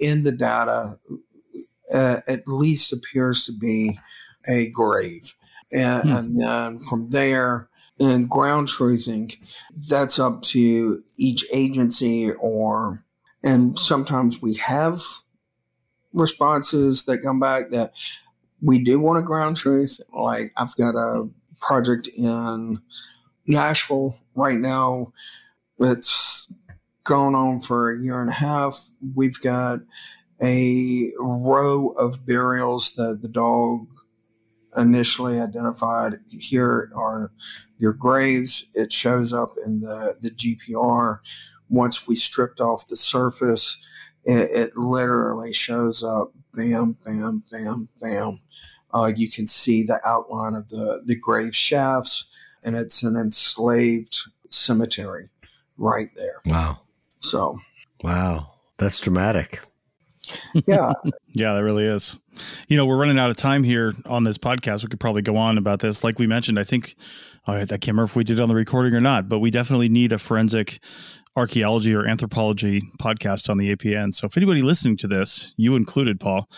in 0.00 0.24
the 0.24 0.32
data 0.32 0.98
uh, 1.92 2.20
at 2.26 2.46
least 2.46 2.92
appears 2.92 3.44
to 3.46 3.52
be 3.52 3.98
a 4.48 4.70
grave. 4.70 5.34
And, 5.72 6.02
hmm. 6.02 6.16
and 6.16 6.36
then 6.36 6.80
from 6.80 7.10
there, 7.10 7.68
in 7.98 8.26
ground 8.26 8.68
truthing, 8.68 9.36
that's 9.88 10.18
up 10.18 10.42
to 10.42 11.04
each 11.16 11.44
agency 11.52 12.32
or, 12.32 13.04
and 13.44 13.78
sometimes 13.78 14.42
we 14.42 14.54
have 14.56 15.00
responses 16.12 17.04
that 17.04 17.22
come 17.22 17.38
back 17.38 17.68
that 17.70 17.92
we 18.62 18.78
do 18.78 18.98
want 18.98 19.18
a 19.18 19.22
ground 19.22 19.56
truth. 19.56 20.00
Like 20.12 20.52
I've 20.56 20.74
got 20.76 20.94
a 20.94 21.28
project 21.66 22.08
in 22.16 22.80
Nashville 23.46 24.18
right 24.34 24.58
now. 24.58 25.12
It's 25.78 26.52
gone 27.04 27.34
on 27.34 27.60
for 27.60 27.92
a 27.92 28.00
year 28.00 28.20
and 28.20 28.30
a 28.30 28.34
half. 28.34 28.88
We've 29.14 29.40
got 29.40 29.80
a 30.42 31.12
row 31.18 31.88
of 31.90 32.26
burials 32.26 32.92
that 32.92 33.22
the 33.22 33.28
dog 33.28 33.86
initially 34.76 35.40
identified 35.40 36.14
here 36.28 36.90
are 36.96 37.30
your 37.78 37.92
graves. 37.92 38.66
It 38.74 38.92
shows 38.92 39.32
up 39.32 39.54
in 39.64 39.80
the, 39.80 40.16
the 40.20 40.30
GPR. 40.30 41.20
Once 41.68 42.06
we 42.06 42.16
stripped 42.16 42.60
off 42.60 42.86
the 42.86 42.96
surface, 42.96 43.78
it, 44.24 44.50
it 44.52 44.76
literally 44.76 45.52
shows 45.52 46.02
up 46.02 46.32
bam, 46.54 46.96
bam, 47.04 47.42
bam, 47.50 47.88
bam. 48.00 48.40
Uh, 48.94 49.12
you 49.14 49.30
can 49.30 49.46
see 49.46 49.82
the 49.82 50.00
outline 50.06 50.54
of 50.54 50.68
the, 50.68 51.02
the 51.04 51.16
grave 51.16 51.54
shafts, 51.54 52.26
and 52.64 52.76
it's 52.76 53.02
an 53.02 53.16
enslaved 53.16 54.18
cemetery 54.48 55.28
right 55.76 56.08
there. 56.16 56.40
Wow. 56.46 56.80
So, 57.20 57.58
wow, 58.02 58.52
that's 58.78 59.00
dramatic. 59.00 59.60
Yeah. 60.66 60.92
yeah, 61.32 61.54
that 61.54 61.64
really 61.64 61.84
is. 61.84 62.20
You 62.68 62.76
know, 62.76 62.86
we're 62.86 62.96
running 62.96 63.18
out 63.18 63.30
of 63.30 63.36
time 63.36 63.62
here 63.62 63.92
on 64.06 64.24
this 64.24 64.38
podcast. 64.38 64.82
We 64.82 64.88
could 64.88 65.00
probably 65.00 65.22
go 65.22 65.36
on 65.36 65.58
about 65.58 65.80
this. 65.80 66.04
Like 66.04 66.18
we 66.18 66.26
mentioned, 66.26 66.58
I 66.58 66.64
think 66.64 66.94
I 67.46 67.64
can't 67.66 67.88
remember 67.88 68.04
if 68.04 68.16
we 68.16 68.24
did 68.24 68.38
it 68.38 68.42
on 68.42 68.48
the 68.48 68.54
recording 68.54 68.94
or 68.94 69.00
not, 69.00 69.28
but 69.28 69.40
we 69.40 69.50
definitely 69.50 69.88
need 69.88 70.12
a 70.12 70.18
forensic 70.18 70.78
archaeology 71.36 71.94
or 71.94 72.06
anthropology 72.06 72.80
podcast 73.00 73.50
on 73.50 73.58
the 73.58 73.74
APN. 73.74 74.14
So 74.14 74.26
if 74.26 74.36
anybody 74.36 74.62
listening 74.62 74.96
to 74.98 75.08
this, 75.08 75.52
you 75.56 75.74
included, 75.74 76.20
Paul, 76.20 76.48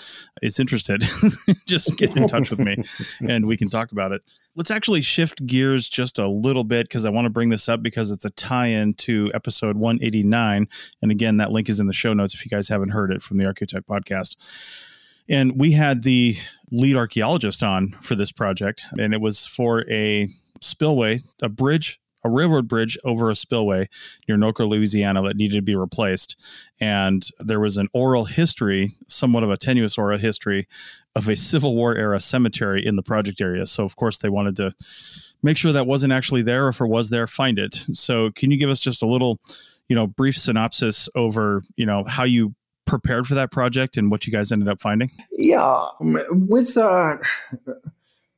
is 0.42 0.60
interested, 0.60 1.02
just 1.66 1.96
get 1.96 2.14
in 2.14 2.26
touch 2.26 2.50
with 2.50 2.60
me 2.60 2.76
and 3.28 3.46
we 3.46 3.56
can 3.56 3.70
talk 3.70 3.92
about 3.92 4.12
it. 4.12 4.22
Let's 4.54 4.70
actually 4.70 5.00
shift 5.00 5.46
gears 5.46 5.88
just 5.88 6.18
a 6.18 6.28
little 6.28 6.64
bit 6.64 6.88
because 6.88 7.06
I 7.06 7.10
want 7.10 7.24
to 7.24 7.30
bring 7.30 7.48
this 7.48 7.68
up 7.68 7.82
because 7.82 8.10
it's 8.10 8.24
a 8.24 8.30
tie 8.30 8.66
in 8.66 8.94
to 8.94 9.30
episode 9.34 9.76
189. 9.76 10.68
And 11.00 11.10
again, 11.10 11.38
that 11.38 11.52
link 11.52 11.68
is 11.68 11.80
in 11.80 11.86
the 11.86 11.92
show 11.92 12.12
notes 12.12 12.34
if 12.34 12.44
you 12.44 12.50
guys 12.50 12.68
haven't 12.68 12.90
heard 12.90 13.10
it 13.10 13.22
from 13.22 13.38
the 13.38 13.44
Archaeotech 13.44 13.86
podcast. 13.86 14.92
And 15.28 15.58
we 15.58 15.72
had 15.72 16.02
the 16.02 16.34
lead 16.70 16.96
archaeologist 16.96 17.62
on 17.62 17.88
for 17.88 18.14
this 18.14 18.30
project, 18.30 18.84
and 18.98 19.12
it 19.12 19.20
was 19.20 19.44
for 19.44 19.84
a 19.90 20.28
spillway, 20.60 21.18
a 21.42 21.48
bridge 21.48 21.98
a 22.26 22.30
railroad 22.30 22.68
bridge 22.68 22.98
over 23.04 23.30
a 23.30 23.36
spillway 23.36 23.88
near 24.28 24.36
Norco, 24.36 24.68
Louisiana 24.68 25.22
that 25.22 25.36
needed 25.36 25.56
to 25.56 25.62
be 25.62 25.76
replaced. 25.76 26.68
And 26.80 27.26
there 27.38 27.60
was 27.60 27.76
an 27.76 27.88
oral 27.94 28.24
history, 28.24 28.90
somewhat 29.06 29.44
of 29.44 29.50
a 29.50 29.56
tenuous 29.56 29.96
oral 29.96 30.18
history, 30.18 30.66
of 31.14 31.28
a 31.28 31.36
Civil 31.36 31.74
War 31.76 31.94
era 31.94 32.20
cemetery 32.20 32.84
in 32.84 32.96
the 32.96 33.02
project 33.02 33.40
area. 33.40 33.64
So, 33.64 33.84
of 33.84 33.96
course, 33.96 34.18
they 34.18 34.28
wanted 34.28 34.56
to 34.56 34.72
make 35.42 35.56
sure 35.56 35.72
that 35.72 35.86
wasn't 35.86 36.12
actually 36.12 36.42
there. 36.42 36.66
Or 36.66 36.70
if 36.70 36.80
it 36.80 36.88
was 36.88 37.10
there, 37.10 37.26
find 37.26 37.58
it. 37.58 37.74
So, 37.92 38.30
can 38.32 38.50
you 38.50 38.58
give 38.58 38.70
us 38.70 38.80
just 38.80 39.02
a 39.02 39.06
little, 39.06 39.38
you 39.88 39.96
know, 39.96 40.06
brief 40.06 40.36
synopsis 40.36 41.08
over, 41.14 41.62
you 41.76 41.86
know, 41.86 42.04
how 42.04 42.24
you 42.24 42.54
prepared 42.86 43.26
for 43.26 43.34
that 43.34 43.50
project 43.50 43.96
and 43.96 44.10
what 44.10 44.26
you 44.26 44.32
guys 44.32 44.52
ended 44.52 44.68
up 44.68 44.80
finding? 44.80 45.10
Yeah, 45.32 45.84
with 46.00 46.74
that 46.74 47.20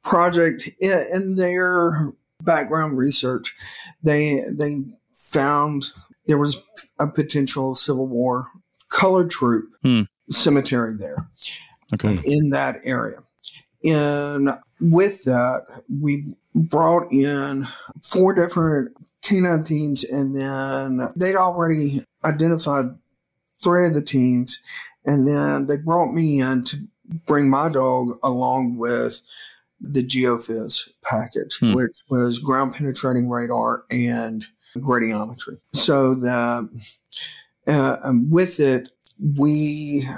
project 0.05 0.71
in 0.81 1.37
their 1.37 2.13
background 2.43 2.97
research, 2.97 3.55
they 4.03 4.41
they 4.53 4.77
found 5.15 5.87
there 6.27 6.39
was 6.39 6.63
a 6.99 7.07
potential 7.07 7.75
Civil 7.75 8.07
War 8.07 8.49
colored 8.91 9.31
troop 9.31 9.71
hmm. 9.83 10.03
cemetery 10.31 10.95
there 10.95 11.29
okay. 11.95 12.19
in 12.25 12.51
that 12.51 12.77
area. 12.85 13.23
And 13.85 14.51
with 14.81 15.25
that, 15.25 15.83
we 15.89 16.35
brought 16.55 17.13
in 17.13 17.67
four 18.03 18.35
different 18.35 18.97
canine 19.23 19.65
teams, 19.65 20.05
and 20.05 20.35
then 20.35 21.09
they'd 21.17 21.37
already 21.37 22.05
identified 22.25 22.87
three 23.63 23.87
of 23.87 23.95
the 23.95 24.03
teams, 24.03 24.61
and 25.05 25.27
then 25.27 25.67
they 25.67 25.77
brought 25.77 26.13
me 26.13 26.41
in 26.41 26.65
to 26.65 26.79
bring 27.27 27.49
my 27.49 27.69
dog 27.69 28.19
along 28.23 28.77
with 28.77 29.21
the 29.81 30.03
GeoPhys 30.03 30.91
package, 31.03 31.59
hmm. 31.59 31.75
which 31.75 31.97
was 32.11 32.39
ground 32.39 32.75
penetrating 32.75 33.29
radar 33.29 33.85
and 33.91 34.45
gradiometry. 34.77 35.59
So 35.73 36.15
the 36.15 36.69
uh, 37.67 37.97
with 38.31 38.61
it, 38.61 38.91
we 39.37 40.09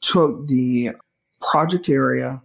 took 0.00 0.46
the 0.46 0.90
project 1.40 1.88
area 1.88 2.42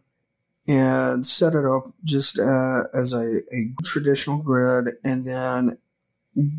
and 0.67 1.26
set 1.26 1.53
it 1.53 1.65
up 1.65 1.91
just 2.03 2.39
uh, 2.39 2.84
as 2.93 3.13
a, 3.13 3.41
a 3.51 3.74
traditional 3.84 4.38
grid 4.38 4.95
and 5.03 5.26
then 5.26 5.78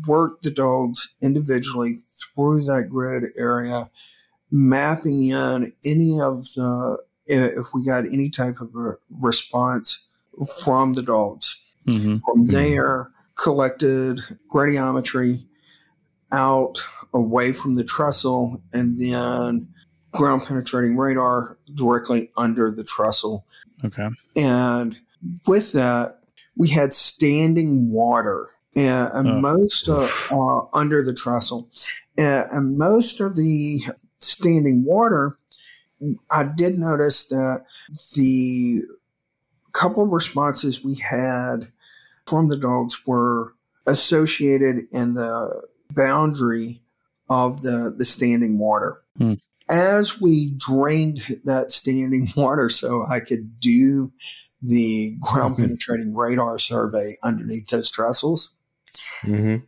worked 0.05 0.43
the 0.43 0.51
dogs 0.51 1.13
individually 1.21 2.01
through 2.35 2.57
that 2.65 2.87
grid 2.89 3.23
area, 3.37 3.89
mapping 4.51 5.23
in 5.29 5.71
any 5.85 6.19
of 6.21 6.43
the, 6.55 7.01
if 7.31 7.67
we 7.73 7.85
got 7.85 8.05
any 8.05 8.29
type 8.29 8.59
of 8.61 8.75
a 8.75 8.97
response 9.09 10.05
from 10.63 10.93
the 10.93 11.01
dogs. 11.01 11.59
Mm-hmm. 11.87 12.17
From 12.25 12.45
there, 12.45 13.11
collected 13.35 14.19
gradiometry 14.53 15.45
out 16.33 16.77
away 17.13 17.51
from 17.51 17.75
the 17.75 17.83
trestle 17.83 18.61
and 18.71 18.99
then 18.99 19.67
ground 20.11 20.43
penetrating 20.47 20.95
radar 20.95 21.57
directly 21.73 22.31
under 22.37 22.71
the 22.71 22.83
trestle. 22.83 23.45
Okay. 23.83 24.07
And 24.35 24.97
with 25.47 25.71
that, 25.73 26.19
we 26.55 26.69
had 26.69 26.93
standing 26.93 27.91
water 27.91 28.49
and, 28.75 29.09
and 29.13 29.27
oh. 29.27 29.39
most 29.39 29.89
of 29.89 30.29
uh, 30.31 30.61
under 30.73 31.03
the 31.03 31.13
trestle, 31.13 31.69
and, 32.17 32.49
and 32.51 32.77
most 32.77 33.19
of 33.19 33.35
the 33.35 33.81
standing 34.19 34.85
water. 34.85 35.37
I 36.29 36.43
did 36.43 36.77
notice 36.77 37.25
that 37.25 37.65
the 38.15 38.81
couple 39.73 40.03
of 40.03 40.11
responses 40.11 40.83
we 40.83 40.95
had 40.95 41.71
from 42.25 42.49
the 42.49 42.57
dogs 42.57 43.05
were 43.05 43.53
associated 43.87 44.87
in 44.91 45.13
the 45.13 45.67
boundary 45.91 46.81
of 47.29 47.61
the, 47.61 47.93
the 47.97 48.05
standing 48.05 48.57
water. 48.57 49.01
Hmm. 49.17 49.35
As 49.69 50.19
we 50.19 50.53
drained 50.57 51.39
that 51.45 51.71
standing 51.71 52.31
water 52.37 52.69
so 52.69 53.05
I 53.05 53.19
could 53.19 53.59
do 53.59 54.11
the 54.61 55.15
ground 55.21 55.55
mm-hmm. 55.55 55.63
penetrating 55.63 56.13
radar 56.13 56.59
survey 56.59 57.15
underneath 57.23 57.67
those 57.69 57.89
trestles, 57.89 58.53
mm-hmm. 59.23 59.63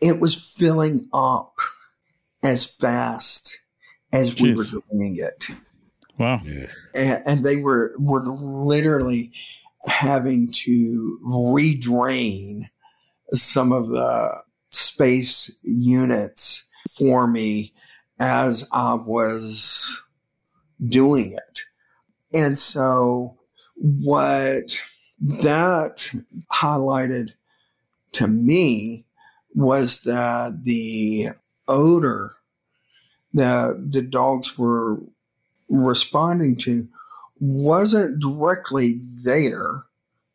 it 0.00 0.20
was 0.20 0.34
filling 0.34 1.08
up 1.12 1.54
as 2.42 2.64
fast 2.64 3.60
as 4.12 4.34
Jeez. 4.34 4.42
we 4.42 4.54
were 4.54 4.82
doing 4.90 5.16
it. 5.18 5.48
Wow. 6.18 6.40
And, 6.94 7.22
and, 7.26 7.44
they 7.44 7.56
were, 7.56 7.94
were 7.98 8.24
literally 8.24 9.32
having 9.86 10.50
to 10.50 11.18
redrain 11.22 12.62
some 13.32 13.72
of 13.72 13.88
the 13.88 14.42
space 14.70 15.58
units 15.62 16.66
for 16.96 17.26
me 17.26 17.74
as 18.18 18.68
I 18.72 18.94
was 18.94 20.02
doing 20.86 21.36
it. 21.36 21.60
And 22.32 22.56
so 22.56 23.36
what 23.74 24.78
that 25.20 26.10
highlighted 26.52 27.32
to 28.12 28.26
me 28.26 29.04
was 29.54 30.02
that 30.02 30.64
the 30.64 31.28
odor 31.68 32.35
that 33.36 33.92
the 33.92 34.02
dogs 34.02 34.58
were 34.58 34.98
responding 35.68 36.56
to 36.56 36.88
wasn't 37.38 38.20
directly 38.20 39.00
there, 39.22 39.84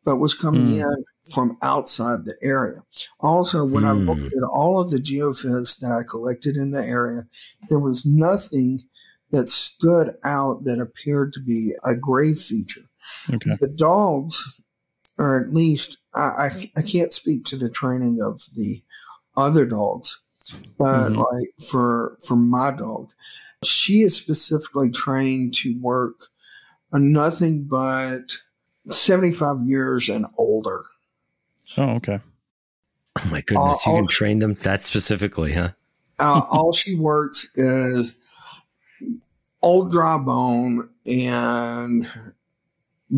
but 0.04 0.16
was 0.16 0.34
coming 0.34 0.68
mm. 0.68 0.80
in 0.80 1.04
from 1.32 1.56
outside 1.62 2.24
the 2.24 2.36
area. 2.42 2.82
Also, 3.20 3.64
when 3.64 3.84
mm. 3.84 3.88
I 3.88 3.92
looked 3.92 4.20
hmm. 4.20 4.26
at 4.26 4.48
all 4.50 4.80
of 4.80 4.90
the 4.90 4.98
geophys 4.98 5.78
that 5.78 5.92
I 5.92 6.02
collected 6.08 6.56
in 6.56 6.70
the 6.70 6.82
area, 6.82 7.22
there 7.68 7.78
was 7.78 8.04
nothing 8.04 8.82
that 9.30 9.48
stood 9.48 10.14
out 10.24 10.64
that 10.64 10.80
appeared 10.80 11.32
to 11.32 11.40
be 11.40 11.72
a 11.84 11.94
grave 11.94 12.40
feature. 12.40 12.82
Okay. 13.32 13.56
The 13.60 13.68
dogs, 13.68 14.60
or 15.18 15.40
at 15.40 15.54
least 15.54 15.98
I, 16.14 16.20
I, 16.20 16.48
I, 16.76 16.82
can't 16.82 17.12
speak 17.12 17.44
to 17.46 17.56
the 17.56 17.70
training 17.70 18.18
of 18.22 18.42
the 18.54 18.82
other 19.36 19.64
dogs, 19.64 20.20
but 20.78 21.10
mm-hmm. 21.10 21.16
like 21.16 21.66
for 21.66 22.18
for 22.22 22.36
my 22.36 22.70
dog, 22.76 23.10
she 23.64 24.02
is 24.02 24.16
specifically 24.16 24.90
trained 24.90 25.54
to 25.54 25.78
work 25.80 26.28
on 26.92 27.12
nothing 27.12 27.64
but 27.64 28.36
75 28.90 29.62
years 29.62 30.08
and 30.08 30.26
older. 30.36 30.84
Oh, 31.76 31.96
okay. 31.96 32.18
Oh 33.18 33.28
my 33.30 33.40
goodness, 33.42 33.86
uh, 33.86 33.90
you 33.90 33.96
can 33.98 34.06
train 34.06 34.38
them 34.38 34.54
that 34.54 34.80
specifically, 34.80 35.52
huh? 35.52 35.70
uh, 36.22 36.42
all 36.50 36.72
she 36.72 36.94
works 36.94 37.48
is 37.56 38.14
old 39.60 39.90
dry 39.90 40.18
bone 40.18 40.88
and 41.06 42.06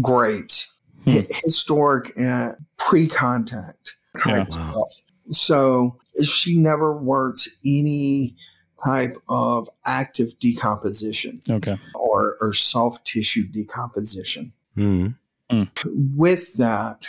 great 0.01 0.67
hmm. 1.05 1.21
historic 1.29 2.13
and 2.17 2.57
pre-contact 2.77 3.97
type 4.19 4.47
yeah. 4.51 4.73
Wow. 4.73 4.87
So 5.31 5.99
she 6.23 6.57
never 6.59 6.97
works 6.97 7.49
any 7.65 8.37
type 8.85 9.17
of 9.29 9.69
active 9.87 10.39
decomposition. 10.39 11.41
Okay. 11.49 11.77
Or, 11.95 12.37
or 12.41 12.53
soft 12.53 13.07
tissue 13.07 13.47
decomposition. 13.47 14.53
Mm. 14.77 15.17
Mm. 15.51 15.69
With 16.17 16.55
that, 16.55 17.07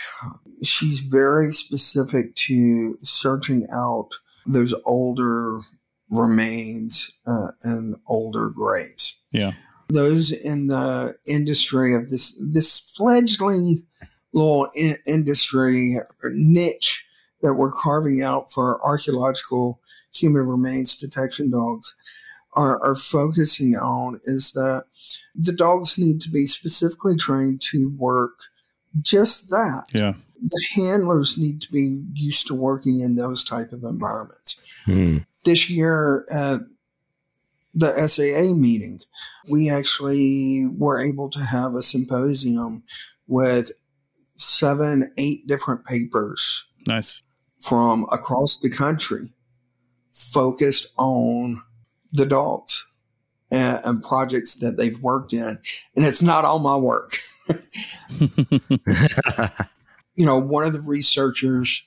she's 0.62 1.00
very 1.00 1.52
specific 1.52 2.34
to 2.36 2.96
searching 3.00 3.66
out 3.72 4.10
those 4.46 4.74
older 4.84 5.60
remains 6.10 7.10
uh, 7.26 7.48
and 7.62 7.96
older 8.06 8.48
graves. 8.50 9.16
Yeah. 9.32 9.52
Those 9.88 10.32
in 10.32 10.66
the 10.66 11.14
industry 11.28 11.94
of 11.94 12.08
this 12.08 12.40
this 12.42 12.80
fledgling 12.96 13.84
little 14.32 14.68
in- 14.76 14.96
industry 15.06 15.96
niche 16.24 17.05
that 17.42 17.54
we're 17.54 17.72
carving 17.72 18.22
out 18.22 18.52
for 18.52 18.84
archaeological 18.84 19.80
human 20.12 20.46
remains 20.46 20.96
detection 20.96 21.50
dogs 21.50 21.94
are, 22.54 22.82
are 22.82 22.96
focusing 22.96 23.74
on 23.74 24.18
is 24.24 24.52
that 24.52 24.84
the 25.34 25.52
dogs 25.52 25.98
need 25.98 26.20
to 26.22 26.30
be 26.30 26.46
specifically 26.46 27.16
trained 27.16 27.60
to 27.60 27.94
work 27.96 28.38
just 29.02 29.50
that. 29.50 29.84
Yeah. 29.92 30.14
The 30.40 30.66
handlers 30.74 31.38
need 31.38 31.60
to 31.62 31.70
be 31.70 32.02
used 32.14 32.46
to 32.48 32.54
working 32.54 33.00
in 33.00 33.16
those 33.16 33.44
type 33.44 33.72
of 33.72 33.84
environments. 33.84 34.60
Hmm. 34.86 35.18
This 35.44 35.70
year 35.70 36.24
at 36.32 36.60
the 37.74 37.88
SAA 38.08 38.56
meeting, 38.56 39.00
we 39.50 39.70
actually 39.70 40.66
were 40.66 40.98
able 40.98 41.30
to 41.30 41.40
have 41.40 41.74
a 41.74 41.82
symposium 41.82 42.82
with 43.26 43.72
seven, 44.34 45.12
eight 45.18 45.46
different 45.46 45.84
papers. 45.84 46.66
Nice. 46.88 47.22
From 47.60 48.06
across 48.12 48.58
the 48.58 48.70
country 48.70 49.32
focused 50.12 50.92
on 50.96 51.62
the 52.12 52.26
dogs 52.26 52.86
and, 53.50 53.80
and 53.84 54.02
projects 54.02 54.54
that 54.56 54.76
they've 54.76 55.00
worked 55.00 55.32
in. 55.32 55.58
And 55.94 56.04
it's 56.04 56.22
not 56.22 56.44
all 56.44 56.58
my 56.58 56.76
work. 56.76 57.16
you 60.14 60.24
know, 60.24 60.38
one 60.38 60.64
of 60.64 60.72
the 60.72 60.84
researchers, 60.86 61.84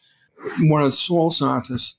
one 0.61 0.81
of 0.81 0.87
the 0.87 0.91
soil 0.91 1.29
scientists 1.29 1.97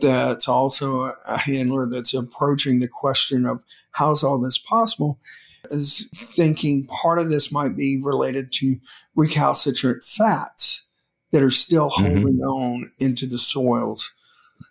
that's 0.00 0.46
also 0.46 1.14
a 1.26 1.38
handler 1.38 1.86
that's 1.86 2.14
approaching 2.14 2.78
the 2.80 2.88
question 2.88 3.44
of 3.44 3.62
how's 3.92 4.22
all 4.22 4.38
this 4.38 4.58
possible 4.58 5.18
is 5.64 6.08
thinking 6.14 6.86
part 6.86 7.18
of 7.18 7.30
this 7.30 7.50
might 7.52 7.76
be 7.76 8.00
related 8.00 8.52
to 8.52 8.78
recalcitrant 9.16 10.04
fats 10.04 10.81
that 11.32 11.42
are 11.42 11.50
still 11.50 11.90
mm-hmm. 11.90 12.04
holding 12.04 12.38
on 12.38 12.90
into 12.98 13.26
the 13.26 13.38
soils, 13.38 14.12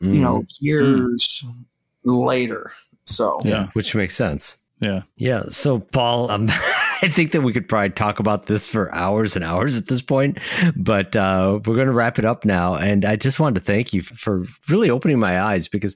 mm-hmm. 0.02 0.14
you 0.14 0.22
know, 0.22 0.42
mm. 0.42 0.48
years 0.60 1.44
mm-hmm. 1.46 2.12
later. 2.12 2.72
So, 3.04 3.38
yeah, 3.44 3.68
which 3.74 3.96
makes 3.96 4.16
sense. 4.16 4.58
Yeah. 4.80 5.04
Yeah. 5.16 5.44
So, 5.50 5.80
Paul, 5.80 6.32
um, 6.32 6.48
I 6.50 7.08
think 7.08 7.32
that 7.32 7.42
we 7.42 7.54
could 7.54 7.68
probably 7.68 7.92
talk 7.92 8.20
about 8.20 8.48
this 8.48 8.70
for 8.70 8.94
hours 8.94 9.36
and 9.36 9.46
hours 9.46 9.78
at 9.78 9.88
this 9.88 10.02
point, 10.02 10.40
but 10.76 11.16
uh, 11.16 11.60
we're 11.66 11.76
going 11.76 11.88
to 11.88 11.94
wrap 11.94 12.20
it 12.20 12.26
up 12.26 12.46
now. 12.46 12.76
And 12.76 13.06
I 13.06 13.16
just 13.16 13.40
wanted 13.40 13.60
to 13.60 13.66
thank 13.66 13.94
you 13.94 14.02
for 14.02 14.44
really 14.70 14.90
opening 14.90 15.20
my 15.20 15.42
eyes 15.42 15.68
because 15.68 15.96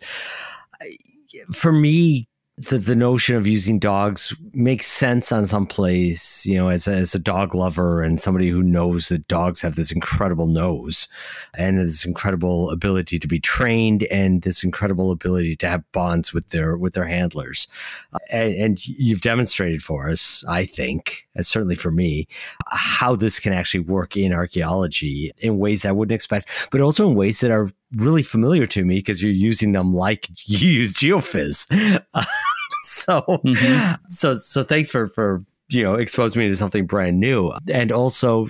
for 1.51 1.72
me, 1.72 2.28
the, 2.58 2.78
the 2.78 2.95
notion 2.95 3.36
of 3.36 3.45
using 3.45 3.80
dogs 3.80 4.34
makes 4.53 4.88
sense 4.88 5.34
on 5.34 5.45
some 5.45 5.68
place, 5.68 6.45
you 6.45 6.56
know, 6.56 6.70
as 6.70 6.88
a, 6.88 6.93
as 6.93 7.14
a 7.14 7.20
dog 7.20 7.53
lover 7.53 8.01
and 8.01 8.20
somebody 8.20 8.49
who 8.49 8.64
knows 8.64 9.10
that 9.10 9.28
dogs 9.28 9.62
have 9.62 9.76
this 9.76 9.91
incredible 9.91 10.47
nose 10.47 11.10
and 11.58 11.78
this 11.78 12.06
incredible 12.06 12.70
ability 12.72 13.20
to 13.20 13.28
be 13.28 13.41
trained 13.41 14.03
and 14.03 14.43
this 14.43 14.64
incredible 14.64 15.12
ability 15.12 15.58
to 15.58 15.68
have 15.68 15.84
bonds 15.91 16.34
with 16.34 16.49
their 16.49 16.78
with 16.78 16.93
their 16.93 17.08
handlers. 17.08 17.68
Uh, 18.14 18.20
and, 18.30 18.53
and 18.56 18.88
you've 18.88 19.22
demonstrated 19.22 19.84
for 19.84 20.10
us, 20.10 20.45
I 20.47 20.64
think, 20.64 21.28
and 21.36 21.45
certainly 21.45 21.76
for 21.76 21.91
me, 21.91 22.26
how 22.72 23.18
this 23.18 23.38
can 23.38 23.51
actually 23.51 23.82
work 23.82 24.16
in 24.16 24.32
archaeology 24.32 25.32
in 25.39 25.58
ways 25.58 25.86
I 25.86 25.91
wouldn't 25.91 26.16
expect, 26.16 26.70
but 26.72 26.80
also 26.80 27.10
in 27.10 27.16
ways 27.16 27.41
that 27.41 27.51
are 27.51 27.70
really 27.93 28.23
familiar 28.23 28.65
to 28.67 28.86
me 28.86 28.95
because 28.97 29.21
you're 29.21 29.31
using 29.31 29.71
them 29.71 29.93
like 29.93 30.27
you 30.45 30.67
use 30.67 30.93
geophys. 30.93 31.67
so, 32.83 33.21
mm-hmm. 33.21 33.95
so, 34.09 34.38
so 34.38 34.63
thanks 34.63 34.91
for 34.91 35.07
for 35.07 35.43
you 35.69 35.83
know 35.83 35.95
exposing 35.95 36.41
me 36.41 36.47
to 36.47 36.55
something 36.55 36.86
brand 36.86 37.19
new. 37.19 37.53
And 37.71 37.91
also, 37.91 38.45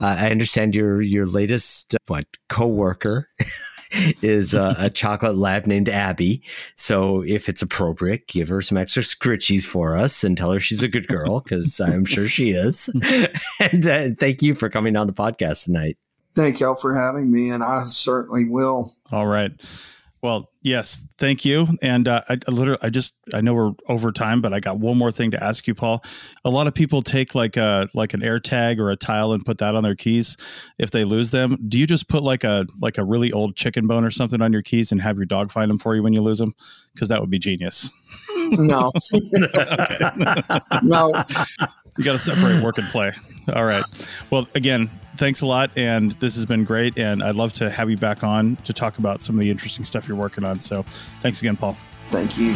uh, 0.00 0.16
I 0.18 0.30
understand 0.30 0.74
your 0.74 1.00
your 1.00 1.26
latest 1.26 1.96
what 2.06 2.26
coworker 2.48 3.26
is 4.22 4.54
uh, 4.54 4.74
a 4.78 4.90
chocolate 4.90 5.36
lab 5.36 5.66
named 5.66 5.88
Abby. 5.88 6.42
So 6.76 7.22
if 7.22 7.48
it's 7.48 7.62
appropriate, 7.62 8.26
give 8.26 8.48
her 8.48 8.62
some 8.62 8.78
extra 8.78 9.02
scritchies 9.02 9.64
for 9.64 9.96
us 9.96 10.24
and 10.24 10.36
tell 10.36 10.52
her 10.52 10.60
she's 10.60 10.82
a 10.82 10.88
good 10.88 11.08
girl 11.08 11.40
because 11.40 11.80
I'm 11.80 12.04
sure 12.04 12.26
she 12.26 12.50
is. 12.52 12.88
and 13.60 13.88
uh, 13.88 14.08
thank 14.18 14.42
you 14.42 14.54
for 14.54 14.68
coming 14.68 14.96
on 14.96 15.06
the 15.06 15.12
podcast 15.12 15.64
tonight. 15.64 15.98
Thank 16.34 16.60
y'all 16.60 16.74
for 16.74 16.94
having 16.94 17.30
me, 17.30 17.50
and 17.50 17.62
I 17.62 17.84
certainly 17.84 18.44
will. 18.44 18.92
All 19.10 19.26
right. 19.26 19.52
Well, 20.22 20.48
yes, 20.62 21.04
thank 21.18 21.44
you. 21.44 21.66
And 21.82 22.06
uh, 22.06 22.22
I, 22.28 22.34
I, 22.34 22.50
literally, 22.52 22.78
I 22.80 22.90
just, 22.90 23.16
I 23.34 23.40
know 23.40 23.54
we're 23.54 23.72
over 23.88 24.12
time, 24.12 24.40
but 24.40 24.52
I 24.52 24.60
got 24.60 24.78
one 24.78 24.96
more 24.96 25.10
thing 25.10 25.32
to 25.32 25.42
ask 25.42 25.66
you, 25.66 25.74
Paul. 25.74 26.00
A 26.44 26.50
lot 26.50 26.68
of 26.68 26.74
people 26.74 27.02
take 27.02 27.34
like 27.34 27.56
a 27.56 27.88
like 27.92 28.14
an 28.14 28.22
air 28.22 28.38
tag 28.38 28.78
or 28.78 28.90
a 28.90 28.96
tile 28.96 29.32
and 29.32 29.44
put 29.44 29.58
that 29.58 29.74
on 29.74 29.82
their 29.82 29.96
keys 29.96 30.36
if 30.78 30.92
they 30.92 31.02
lose 31.02 31.32
them. 31.32 31.58
Do 31.68 31.76
you 31.76 31.88
just 31.88 32.08
put 32.08 32.22
like 32.22 32.44
a 32.44 32.66
like 32.80 32.98
a 32.98 33.04
really 33.04 33.32
old 33.32 33.56
chicken 33.56 33.88
bone 33.88 34.04
or 34.04 34.12
something 34.12 34.40
on 34.40 34.52
your 34.52 34.62
keys 34.62 34.92
and 34.92 35.02
have 35.02 35.16
your 35.16 35.26
dog 35.26 35.50
find 35.50 35.68
them 35.68 35.78
for 35.78 35.96
you 35.96 36.04
when 36.04 36.12
you 36.12 36.22
lose 36.22 36.38
them? 36.38 36.54
Because 36.94 37.08
that 37.08 37.20
would 37.20 37.30
be 37.30 37.40
genius. 37.40 37.92
No, 38.52 38.92
no. 40.84 41.12
You 41.98 42.04
got 42.04 42.12
to 42.12 42.18
separate 42.18 42.62
work 42.62 42.78
and 42.78 42.86
play. 42.88 43.12
All 43.52 43.64
right. 43.64 43.84
Well, 44.30 44.46
again, 44.54 44.88
thanks 45.22 45.42
a 45.42 45.46
lot. 45.46 45.70
And 45.78 46.10
this 46.12 46.34
has 46.34 46.44
been 46.44 46.64
great. 46.64 46.98
And 46.98 47.22
I'd 47.22 47.36
love 47.36 47.52
to 47.54 47.70
have 47.70 47.88
you 47.88 47.96
back 47.96 48.24
on 48.24 48.56
to 48.56 48.72
talk 48.72 48.98
about 48.98 49.20
some 49.20 49.36
of 49.36 49.40
the 49.40 49.48
interesting 49.50 49.84
stuff 49.84 50.08
you're 50.08 50.16
working 50.16 50.44
on. 50.44 50.58
So 50.58 50.82
thanks 51.20 51.40
again, 51.40 51.56
Paul. 51.56 51.76
Thank 52.08 52.36
you. 52.38 52.54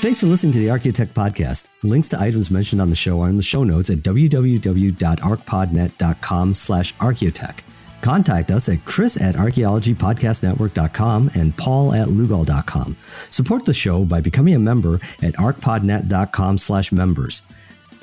Thanks 0.00 0.20
for 0.20 0.26
listening 0.26 0.52
to 0.52 0.60
the 0.60 0.68
Archaeotech 0.68 1.08
podcast. 1.08 1.70
Links 1.82 2.08
to 2.10 2.20
items 2.20 2.52
mentioned 2.52 2.80
on 2.80 2.90
the 2.90 2.96
show 2.96 3.20
are 3.20 3.28
in 3.28 3.36
the 3.36 3.42
show 3.42 3.64
notes 3.64 3.90
at 3.90 3.98
www.archpodnet.com 3.98 6.54
slash 6.54 6.94
archaeotech. 6.94 7.62
Contact 8.02 8.50
us 8.50 8.68
at 8.68 8.84
chris 8.84 9.20
at 9.22 9.36
archaeologypodcastnetwork.com 9.36 11.30
and 11.34 11.56
paul 11.56 11.94
at 11.94 12.08
lugal.com. 12.08 12.96
Support 13.06 13.64
the 13.64 13.72
show 13.72 14.04
by 14.04 14.20
becoming 14.20 14.54
a 14.54 14.58
member 14.58 14.96
at 15.22 15.34
archpodnet.com 15.34 16.58
slash 16.58 16.92
members. 16.92 17.42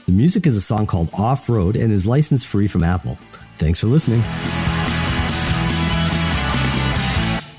The 0.06 0.14
music 0.14 0.48
is 0.48 0.56
a 0.56 0.62
song 0.62 0.88
called 0.88 1.12
Off 1.14 1.50
Road 1.50 1.76
and 1.76 1.92
is 1.92 2.08
license 2.08 2.44
free 2.44 2.68
from 2.68 2.84
Apple. 2.84 3.20
Thanks 3.58 3.80
for 3.80 3.88
listening. 3.88 4.22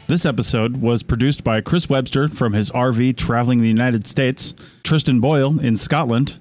This 0.08 0.26
episode 0.26 0.82
was 0.82 1.04
produced 1.04 1.44
by 1.44 1.60
Chris 1.60 1.88
Webster 1.88 2.26
from 2.26 2.52
his 2.52 2.72
RV 2.72 3.16
traveling 3.16 3.60
the 3.60 3.68
United 3.68 4.08
States, 4.08 4.54
Tristan 4.82 5.20
Boyle 5.20 5.60
in 5.60 5.76
Scotland, 5.76 6.40